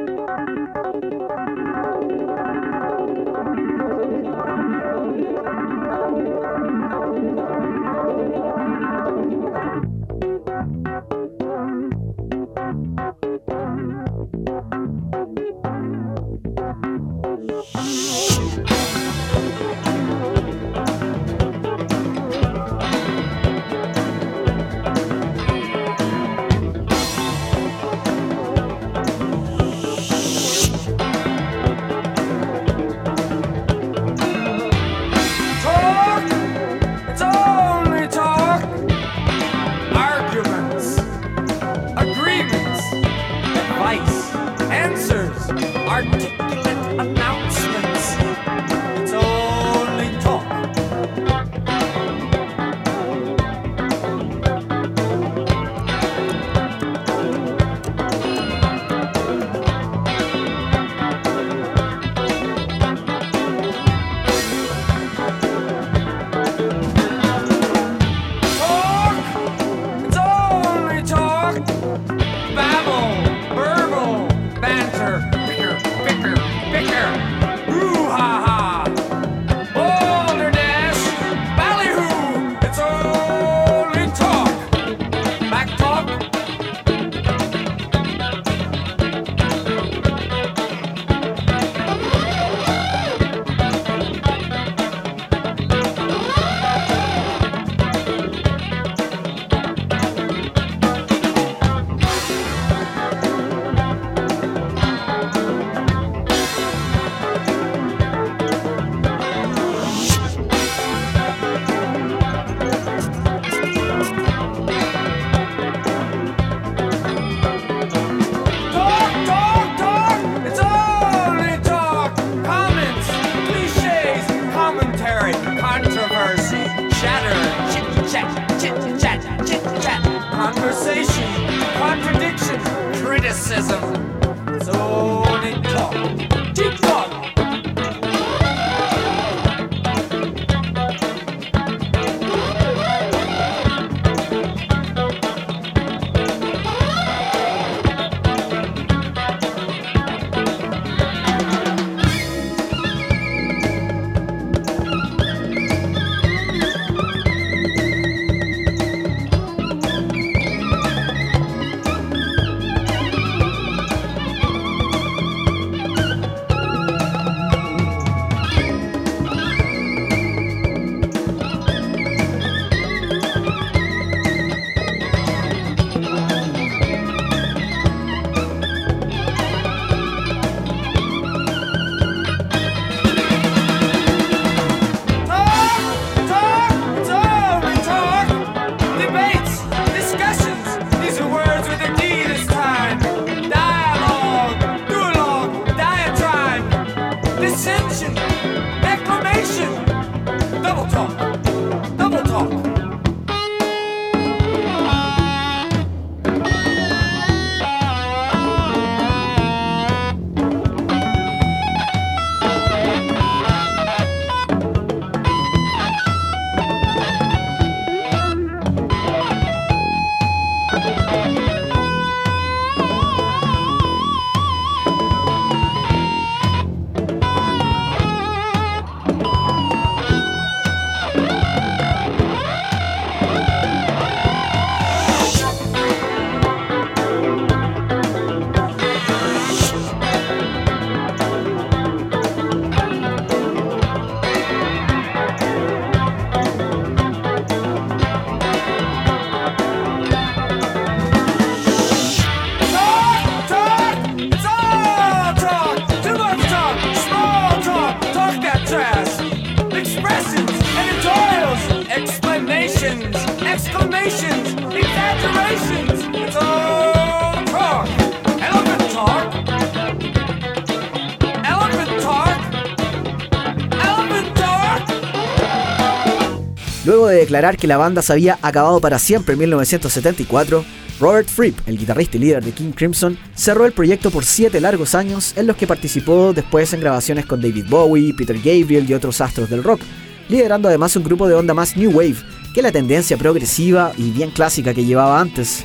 [277.34, 280.64] Declarar que la banda se había acabado para siempre en 1974,
[281.00, 284.94] Robert Fripp, el guitarrista y líder de King Crimson, cerró el proyecto por siete largos
[284.94, 289.20] años en los que participó después en grabaciones con David Bowie, Peter Gabriel y otros
[289.20, 289.80] astros del rock,
[290.28, 292.18] liderando además un grupo de onda más New Wave
[292.54, 295.64] que la tendencia progresiva y bien clásica que llevaba antes.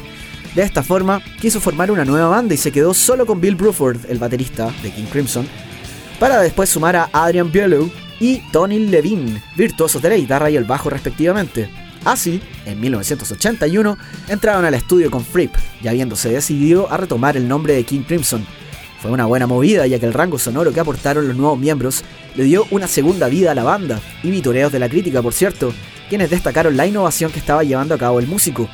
[0.55, 4.09] De esta forma, quiso formar una nueva banda y se quedó solo con Bill Bruford,
[4.09, 5.47] el baterista de King Crimson,
[6.19, 10.65] para después sumar a Adrian Bielow y Tony Levine, virtuosos de la guitarra y el
[10.65, 11.69] bajo respectivamente.
[12.05, 13.97] Así, en 1981,
[14.29, 18.45] entraron al estudio con Fripp, ya habiéndose decidido a retomar el nombre de King Crimson.
[19.01, 22.03] Fue una buena movida ya que el rango sonoro que aportaron los nuevos miembros
[22.35, 25.73] le dio una segunda vida a la banda, y vitoreos de la crítica por cierto,
[26.09, 28.69] quienes destacaron la innovación que estaba llevando a cabo el músico.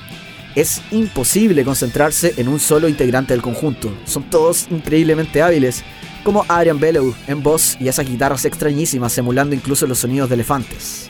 [0.55, 5.83] Es imposible concentrarse en un solo integrante del conjunto, son todos increíblemente hábiles,
[6.25, 11.09] como Adrian Bellow en voz y esas guitarras extrañísimas emulando incluso los sonidos de elefantes.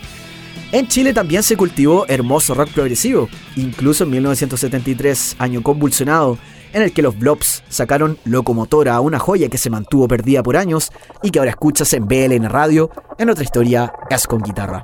[0.71, 6.37] En Chile también se cultivó hermoso rock progresivo, incluso en 1973, año convulsionado,
[6.73, 10.91] en el que los Blobs sacaron Locomotora, una joya que se mantuvo perdida por años
[11.23, 14.83] y que ahora escuchas en BLN Radio, en otra historia es con guitarra.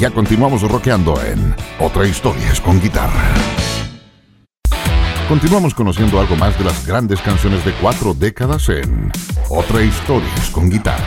[0.00, 3.34] Ya continuamos rockeando en Otra Historias con Guitarra.
[5.28, 9.10] Continuamos conociendo algo más de las grandes canciones de cuatro décadas en
[9.48, 11.04] Otra Historias con Guitarra.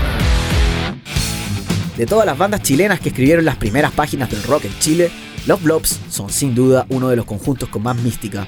[1.96, 5.10] De todas las bandas chilenas que escribieron las primeras páginas del rock en Chile,
[5.48, 8.46] los Blobs son sin duda uno de los conjuntos con más mística.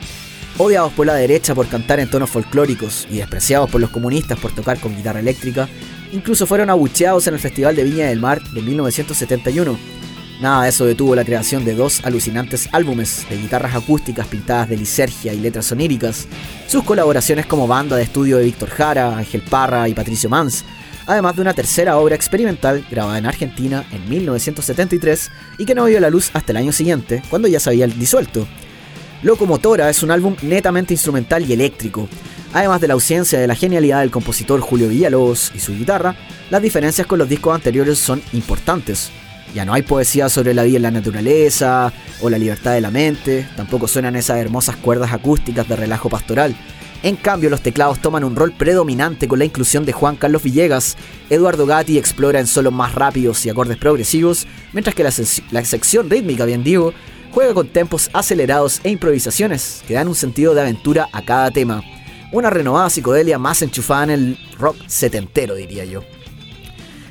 [0.57, 4.52] Odiados por la derecha por cantar en tonos folclóricos y despreciados por los comunistas por
[4.52, 5.70] tocar con guitarra eléctrica,
[6.11, 9.93] incluso fueron abucheados en el Festival de Viña del Mar de 1971.
[10.42, 14.78] Nada de eso detuvo la creación de dos alucinantes álbumes de guitarras acústicas pintadas de
[14.78, 16.28] lisergia y letras oníricas,
[16.68, 20.66] sus colaboraciones como banda de estudio de Víctor Jara, Ángel Parra y Patricio Mans,
[21.06, 26.00] además de una tercera obra experimental grabada en Argentina en 1973 y que no vio
[26.00, 28.48] la luz hasta el año siguiente, cuando ya se había disuelto.
[29.22, 32.10] Locomotora es un álbum netamente instrumental y eléctrico.
[32.54, 36.16] Además de la ausencia de la genialidad del compositor Julio Villalobos y su guitarra,
[36.50, 39.12] las diferencias con los discos anteriores son importantes.
[39.54, 42.90] Ya no hay poesía sobre la vida en la naturaleza o la libertad de la
[42.90, 46.56] mente, tampoco suenan esas hermosas cuerdas acústicas de relajo pastoral.
[47.04, 50.96] En cambio, los teclados toman un rol predominante con la inclusión de Juan Carlos Villegas.
[51.30, 55.12] Eduardo Gatti explora en solos más rápidos y acordes progresivos, mientras que la,
[55.52, 56.94] la sección rítmica, bien digo,
[57.32, 61.84] juega con tempos acelerados e improvisaciones que dan un sentido de aventura a cada tema.
[62.32, 66.04] Una renovada psicodelia más enchufada en el rock setentero, diría yo.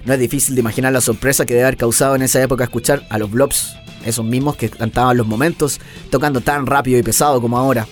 [0.04, 3.06] No es difícil de imaginar la sorpresa que debe haber causado en esa época escuchar
[3.08, 5.80] a los Blobs, esos mismos que cantaban los momentos,
[6.10, 7.86] tocando tan rápido y pesado como ahora.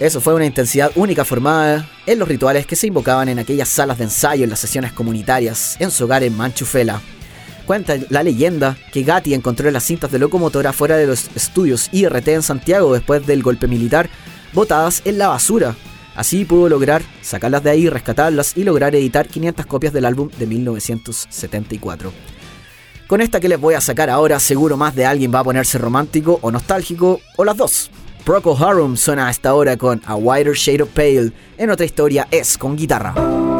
[0.00, 3.96] Eso fue una intensidad única formada en los rituales que se invocaban en aquellas salas
[3.96, 7.00] de ensayo en las sesiones comunitarias en su hogar en Manchufela.
[7.64, 12.28] Cuenta la leyenda que Gatti encontró las cintas de locomotora fuera de los estudios IRT
[12.28, 14.10] en Santiago después del golpe militar,
[14.52, 15.74] botadas en la basura.
[16.14, 20.46] Así pudo lograr sacarlas de ahí, rescatarlas y lograr editar 500 copias del álbum de
[20.46, 22.12] 1974.
[23.06, 25.78] Con esta que les voy a sacar ahora, seguro más de alguien va a ponerse
[25.78, 27.90] romántico o nostálgico, o las dos.
[28.24, 32.26] Procol Harum suena a esta hora con A Wider Shade of Pale, en otra historia
[32.30, 33.53] es con guitarra.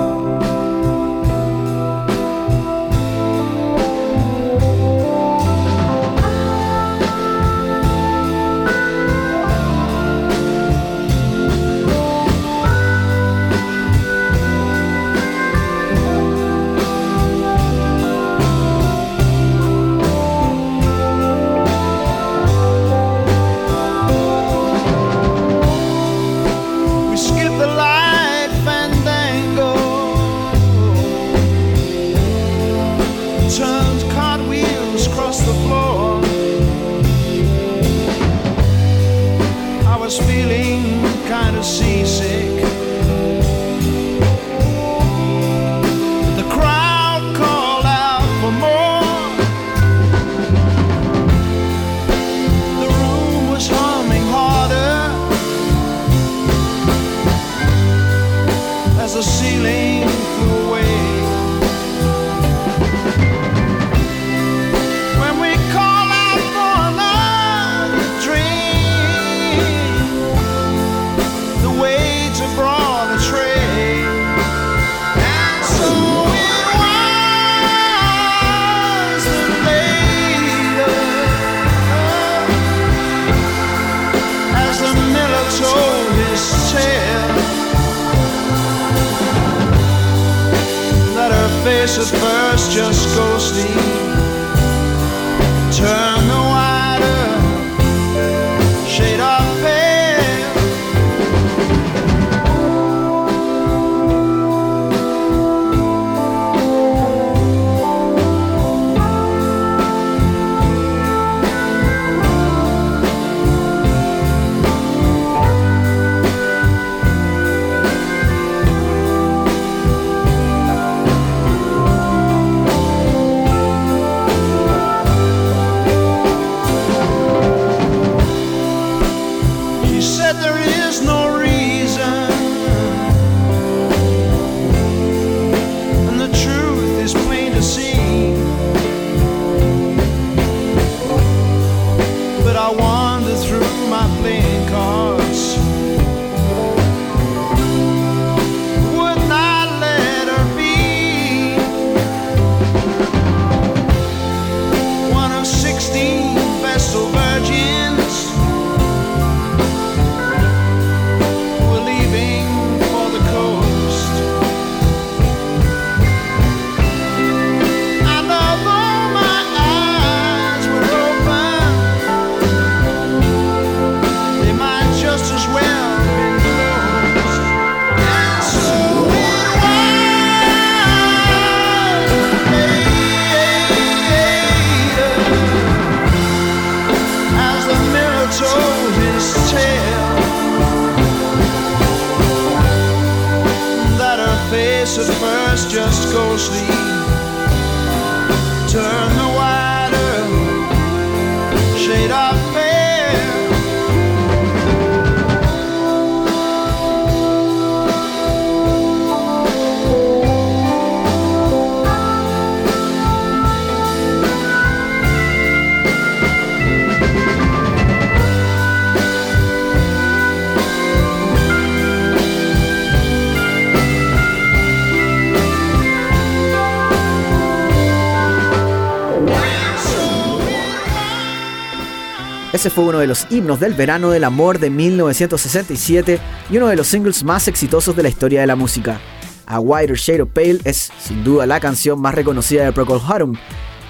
[232.70, 236.18] Fue uno de los himnos del verano del amor de 1967
[236.48, 238.98] y uno de los singles más exitosos de la historia de la música.
[239.44, 243.34] A Wider Shade of Pale es sin duda la canción más reconocida de Procol Harum,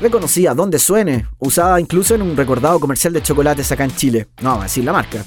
[0.00, 4.50] reconocida donde suene, usada incluso en un recordado comercial de chocolates acá en Chile, no
[4.50, 5.24] vamos a decir la marca.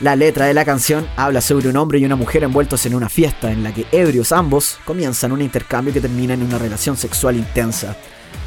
[0.00, 3.08] La letra de la canción habla sobre un hombre y una mujer envueltos en una
[3.08, 7.36] fiesta en la que ebrios ambos comienzan un intercambio que termina en una relación sexual
[7.36, 7.96] intensa.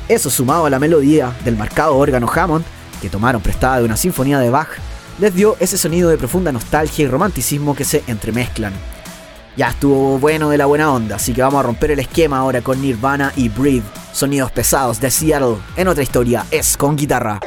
[0.07, 2.63] Eso sumado a la melodía del marcado órgano Hammond,
[3.01, 4.69] que tomaron prestada de una sinfonía de Bach,
[5.19, 8.73] les dio ese sonido de profunda nostalgia y romanticismo que se entremezclan.
[9.57, 12.61] Ya estuvo bueno de la buena onda, así que vamos a romper el esquema ahora
[12.61, 13.83] con Nirvana y Breathe,
[14.13, 15.57] sonidos pesados de Seattle.
[15.75, 17.41] En otra historia, es con guitarra.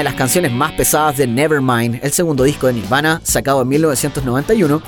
[0.00, 4.80] De las canciones más pesadas de Nevermind, el segundo disco de Nirvana, sacado en 1991,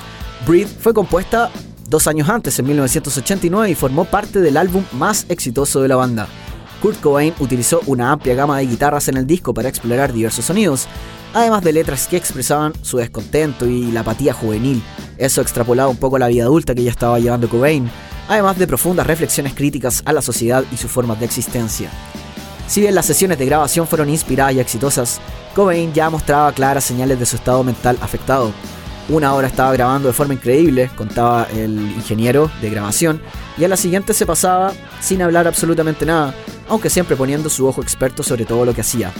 [0.47, 1.51] Breathe fue compuesta
[1.87, 6.27] dos años antes, en 1989, y formó parte del álbum más exitoso de la banda.
[6.81, 10.87] Kurt Cobain utilizó una amplia gama de guitarras en el disco para explorar diversos sonidos,
[11.35, 14.81] además de letras que expresaban su descontento y la apatía juvenil.
[15.19, 17.87] Eso extrapolaba un poco la vida adulta que ya estaba llevando Cobain,
[18.27, 21.91] además de profundas reflexiones críticas a la sociedad y sus formas de existencia.
[22.67, 25.19] Si bien las sesiones de grabación fueron inspiradas y exitosas,
[25.55, 28.51] Cobain ya mostraba claras señales de su estado mental afectado.
[29.09, 33.21] Una hora estaba grabando de forma increíble, contaba el ingeniero de grabación,
[33.57, 34.71] y a la siguiente se pasaba
[35.01, 36.33] sin hablar absolutamente nada,
[36.69, 39.11] aunque siempre poniendo su ojo experto sobre todo lo que hacía.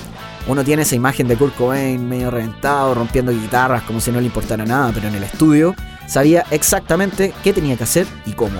[0.47, 4.27] Uno tiene esa imagen de Kurt Cobain medio reventado, rompiendo guitarras como si no le
[4.27, 5.75] importara nada, pero en el estudio
[6.07, 8.59] sabía exactamente qué tenía que hacer y cómo.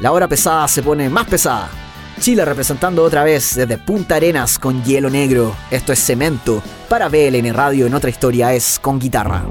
[0.00, 1.68] La hora pesada se pone más pesada.
[2.20, 5.56] Chile representando otra vez desde Punta Arenas con hielo negro.
[5.70, 6.62] Esto es cemento.
[6.86, 9.42] Para BLN Radio en otra historia es con guitarra.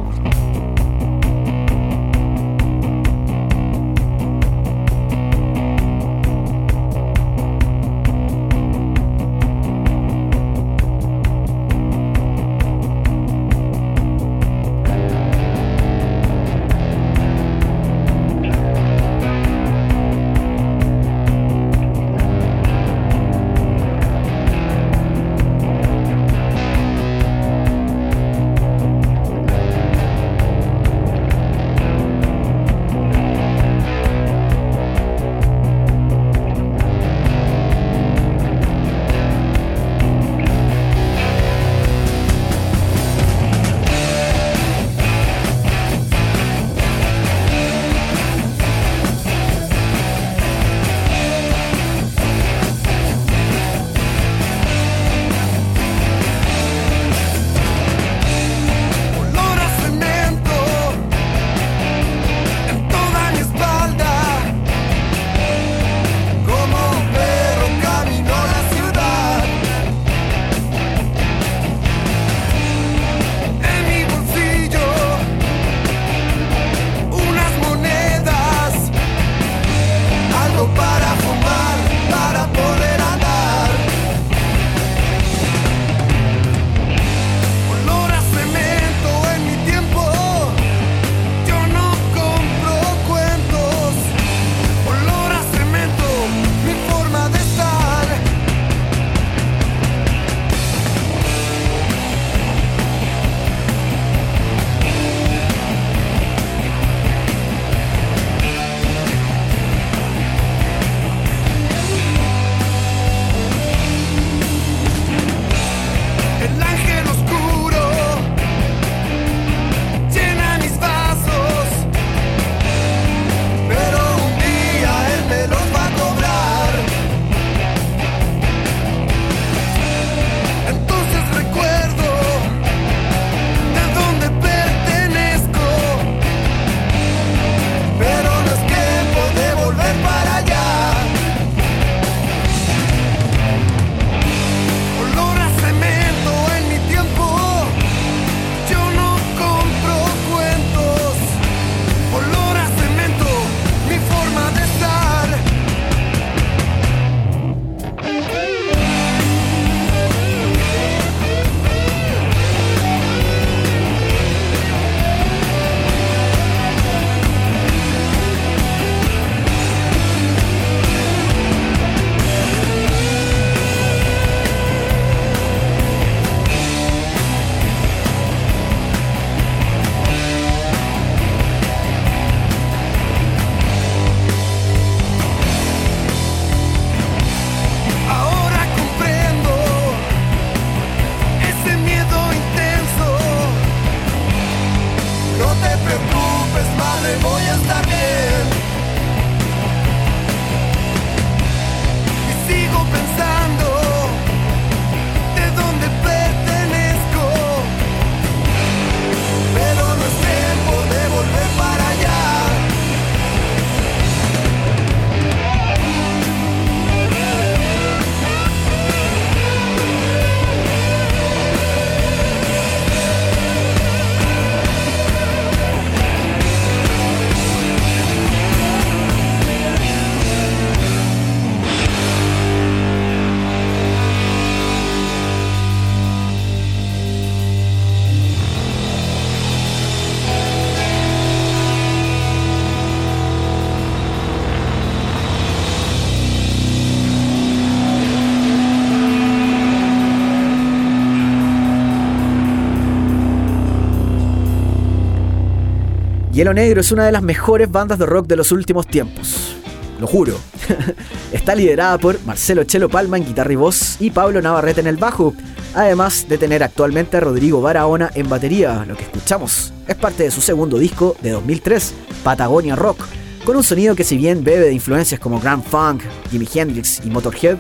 [256.40, 259.58] Hielo Negro es una de las mejores bandas de rock de los últimos tiempos.
[260.00, 260.40] Lo juro.
[261.34, 264.96] Está liderada por Marcelo Chelo Palma en guitarra y voz y Pablo Navarrete en el
[264.96, 265.34] bajo,
[265.74, 268.86] además de tener actualmente a Rodrigo Barahona en batería.
[268.88, 271.94] Lo que escuchamos es parte de su segundo disco de 2003,
[272.24, 273.04] Patagonia Rock,
[273.44, 277.10] con un sonido que si bien bebe de influencias como Grand Funk, Jimi Hendrix y
[277.10, 277.58] Motorhead,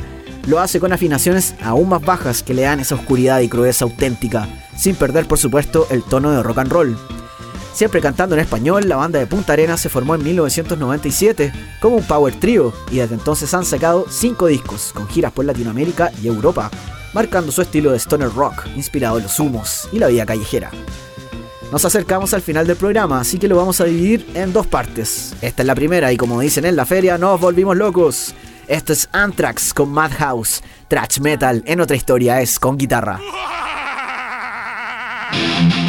[0.47, 4.47] lo hace con afinaciones aún más bajas que le dan esa oscuridad y crudeza auténtica,
[4.77, 7.18] sin perder por supuesto el tono de rock and roll.
[7.79, 12.03] Siempre cantando en español, la banda de Punta Arenas se formó en 1997 como un
[12.03, 16.69] power trio y desde entonces han sacado 5 discos con giras por Latinoamérica y Europa,
[17.13, 20.71] marcando su estilo de stoner rock inspirado en los humos y la vida callejera.
[21.71, 25.33] Nos acercamos al final del programa, así que lo vamos a dividir en dos partes.
[25.41, 28.35] Esta es la primera y como dicen en la feria, nos volvimos locos.
[28.67, 33.21] Esto es Anthrax con Madhouse, Trash Metal en otra historia es con guitarra.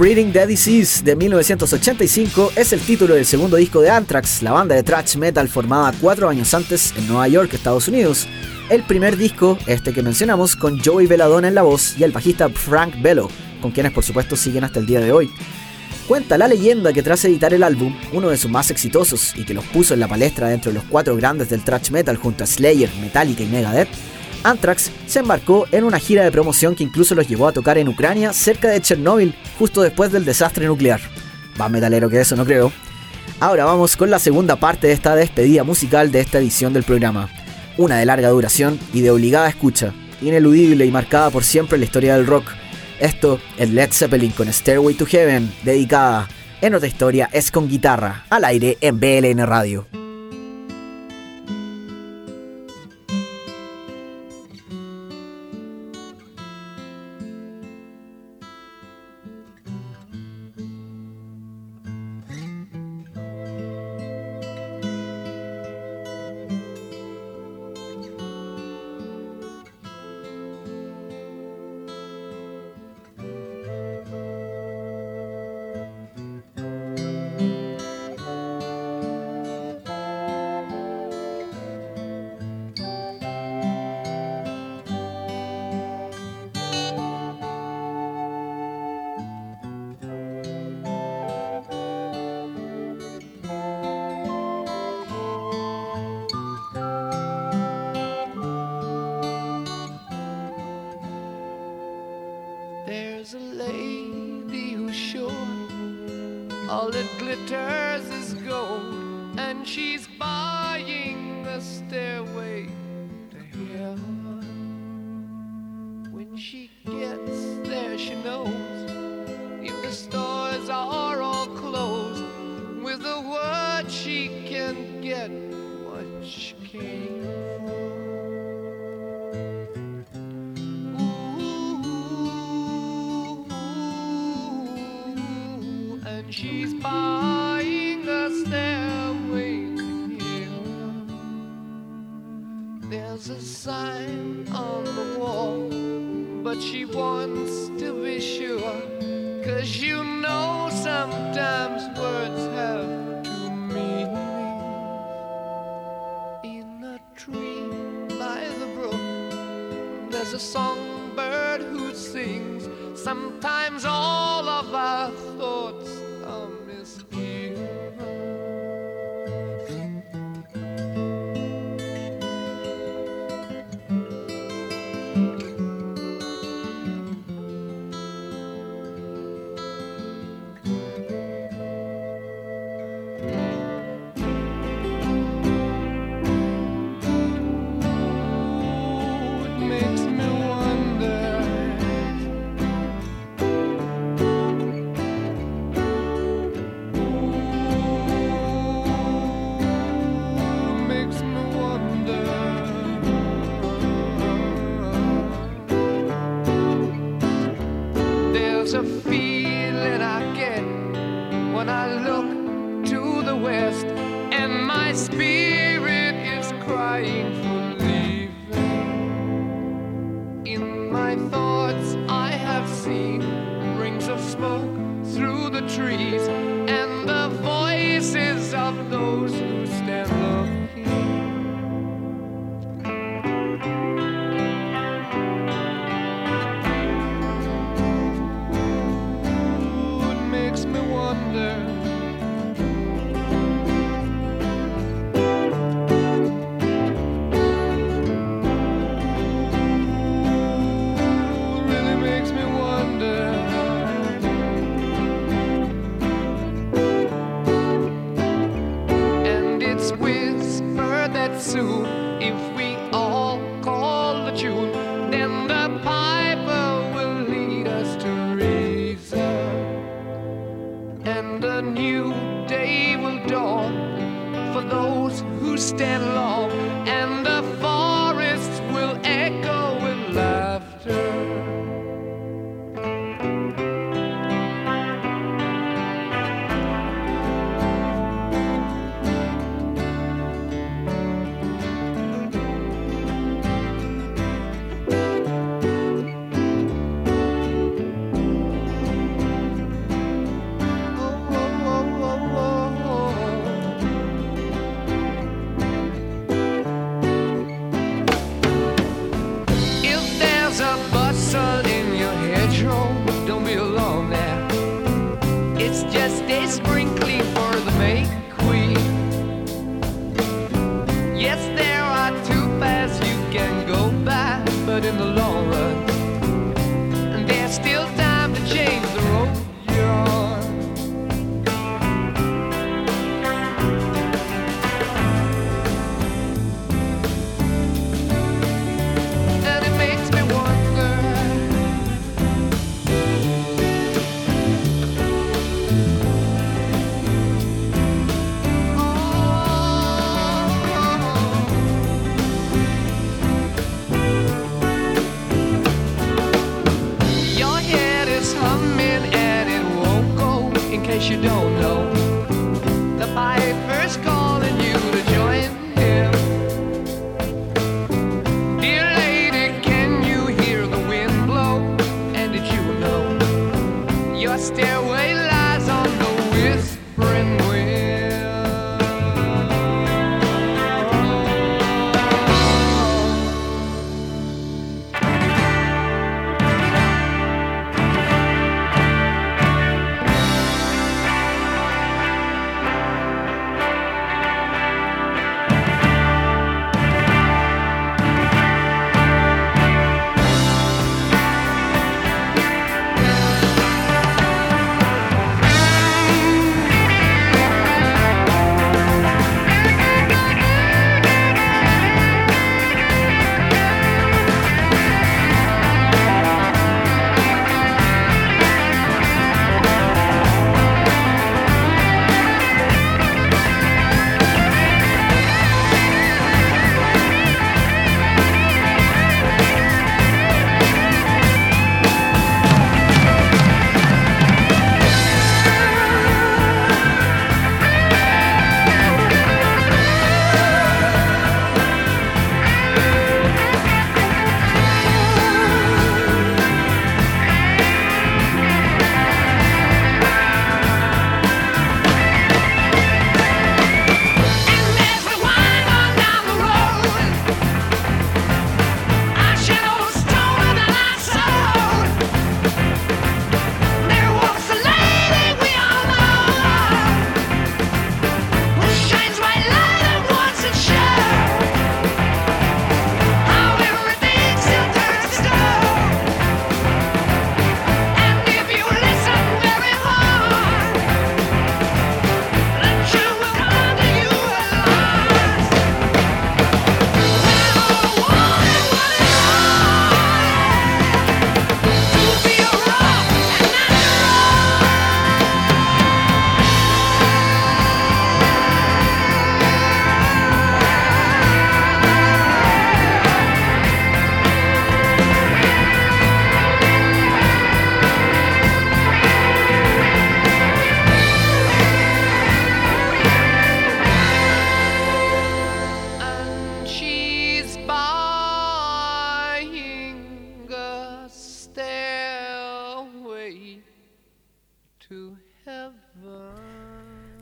[0.00, 4.74] Spreading the Disease de 1985 es el título del segundo disco de Anthrax, la banda
[4.74, 8.26] de thrash metal formada cuatro años antes en Nueva York, Estados Unidos.
[8.70, 12.48] El primer disco, este que mencionamos, con Joey Belladonna en la voz y el bajista
[12.48, 13.28] Frank Bello,
[13.60, 15.30] con quienes por supuesto siguen hasta el día de hoy.
[16.08, 19.52] Cuenta la leyenda que tras editar el álbum, uno de sus más exitosos y que
[19.52, 22.46] los puso en la palestra dentro de los cuatro grandes del thrash metal junto a
[22.46, 23.90] Slayer, Metallica y Megadeth,
[24.42, 27.88] Anthrax se embarcó en una gira de promoción que incluso los llevó a tocar en
[27.88, 31.00] Ucrania cerca de Chernóbil justo después del desastre nuclear.
[31.58, 32.72] Más metalero que eso no creo.
[33.38, 37.28] Ahora vamos con la segunda parte de esta despedida musical de esta edición del programa.
[37.76, 41.86] Una de larga duración y de obligada escucha, ineludible y marcada por siempre en la
[41.86, 42.50] historia del rock.
[42.98, 46.28] Esto es Led Zeppelin con Stairway to Heaven, dedicada
[46.60, 49.99] en otra historia es con guitarra, al aire en BLN Radio.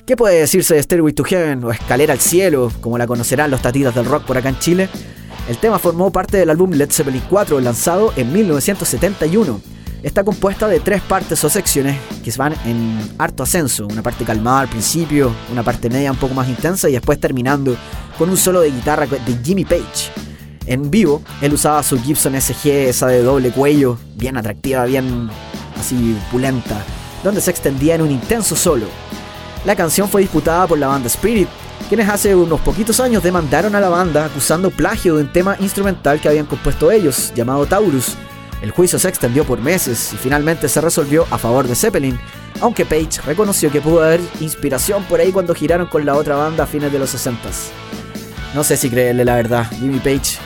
[0.08, 3.60] ¿Qué puede decirse de Stairway to Heaven o Escalera al Cielo, como la conocerán los
[3.60, 4.88] tatitas del rock por acá en Chile?
[5.50, 9.60] El tema formó parte del álbum Led Zeppelin 4, lanzado en 1971.
[10.02, 14.60] Está compuesta de tres partes o secciones que van en harto ascenso, una parte calmada
[14.60, 17.76] al principio, una parte media un poco más intensa y después terminando
[18.16, 20.10] con un solo de guitarra de Jimmy Page.
[20.64, 25.28] En vivo, él usaba su Gibson SG, esa de doble cuello, bien atractiva, bien
[25.78, 26.82] así pulenta,
[27.22, 28.86] donde se extendía en un intenso solo.
[29.68, 31.46] La canción fue disputada por la banda Spirit,
[31.90, 36.18] quienes hace unos poquitos años demandaron a la banda acusando plagio de un tema instrumental
[36.18, 38.16] que habían compuesto ellos, llamado Taurus.
[38.62, 42.18] El juicio se extendió por meses y finalmente se resolvió a favor de Zeppelin,
[42.62, 46.64] aunque Page reconoció que pudo haber inspiración por ahí cuando giraron con la otra banda
[46.64, 47.50] a fines de los 60.
[48.54, 50.38] No sé si creerle la verdad, Jimmy Page,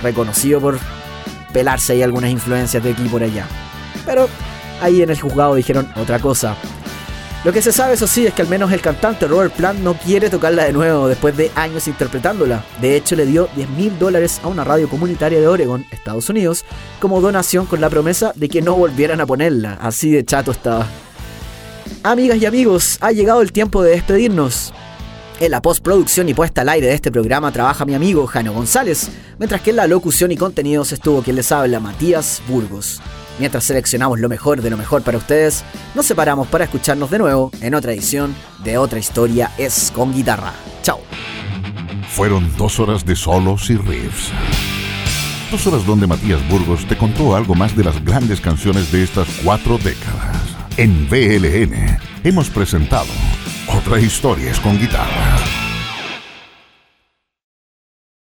[0.00, 0.78] reconocido por
[1.52, 3.48] pelarse ahí algunas influencias de aquí por allá.
[4.06, 4.28] Pero
[4.80, 6.54] ahí en el juzgado dijeron otra cosa.
[7.44, 9.92] Lo que se sabe, eso sí, es que al menos el cantante Robert Plant no
[9.92, 12.64] quiere tocarla de nuevo después de años interpretándola.
[12.80, 16.64] De hecho, le dio 10 mil dólares a una radio comunitaria de Oregon, Estados Unidos,
[17.00, 19.74] como donación con la promesa de que no volvieran a ponerla.
[19.74, 20.86] Así de chato estaba.
[22.02, 24.72] Amigas y amigos, ha llegado el tiempo de despedirnos.
[25.38, 29.10] En la postproducción y puesta al aire de este programa trabaja mi amigo Jano González,
[29.38, 33.02] mientras que en la locución y contenidos estuvo quien les habla, Matías Burgos.
[33.38, 37.50] Mientras seleccionamos lo mejor de lo mejor para ustedes, nos separamos para escucharnos de nuevo
[37.60, 40.52] en otra edición de Otra Historia es con guitarra.
[40.82, 41.00] Chao.
[42.10, 44.30] Fueron dos horas de solos y riffs.
[45.50, 49.28] Dos horas donde Matías Burgos te contó algo más de las grandes canciones de estas
[49.42, 50.36] cuatro décadas.
[50.76, 53.06] En VLN hemos presentado
[53.68, 55.63] Otra Historia es con guitarra.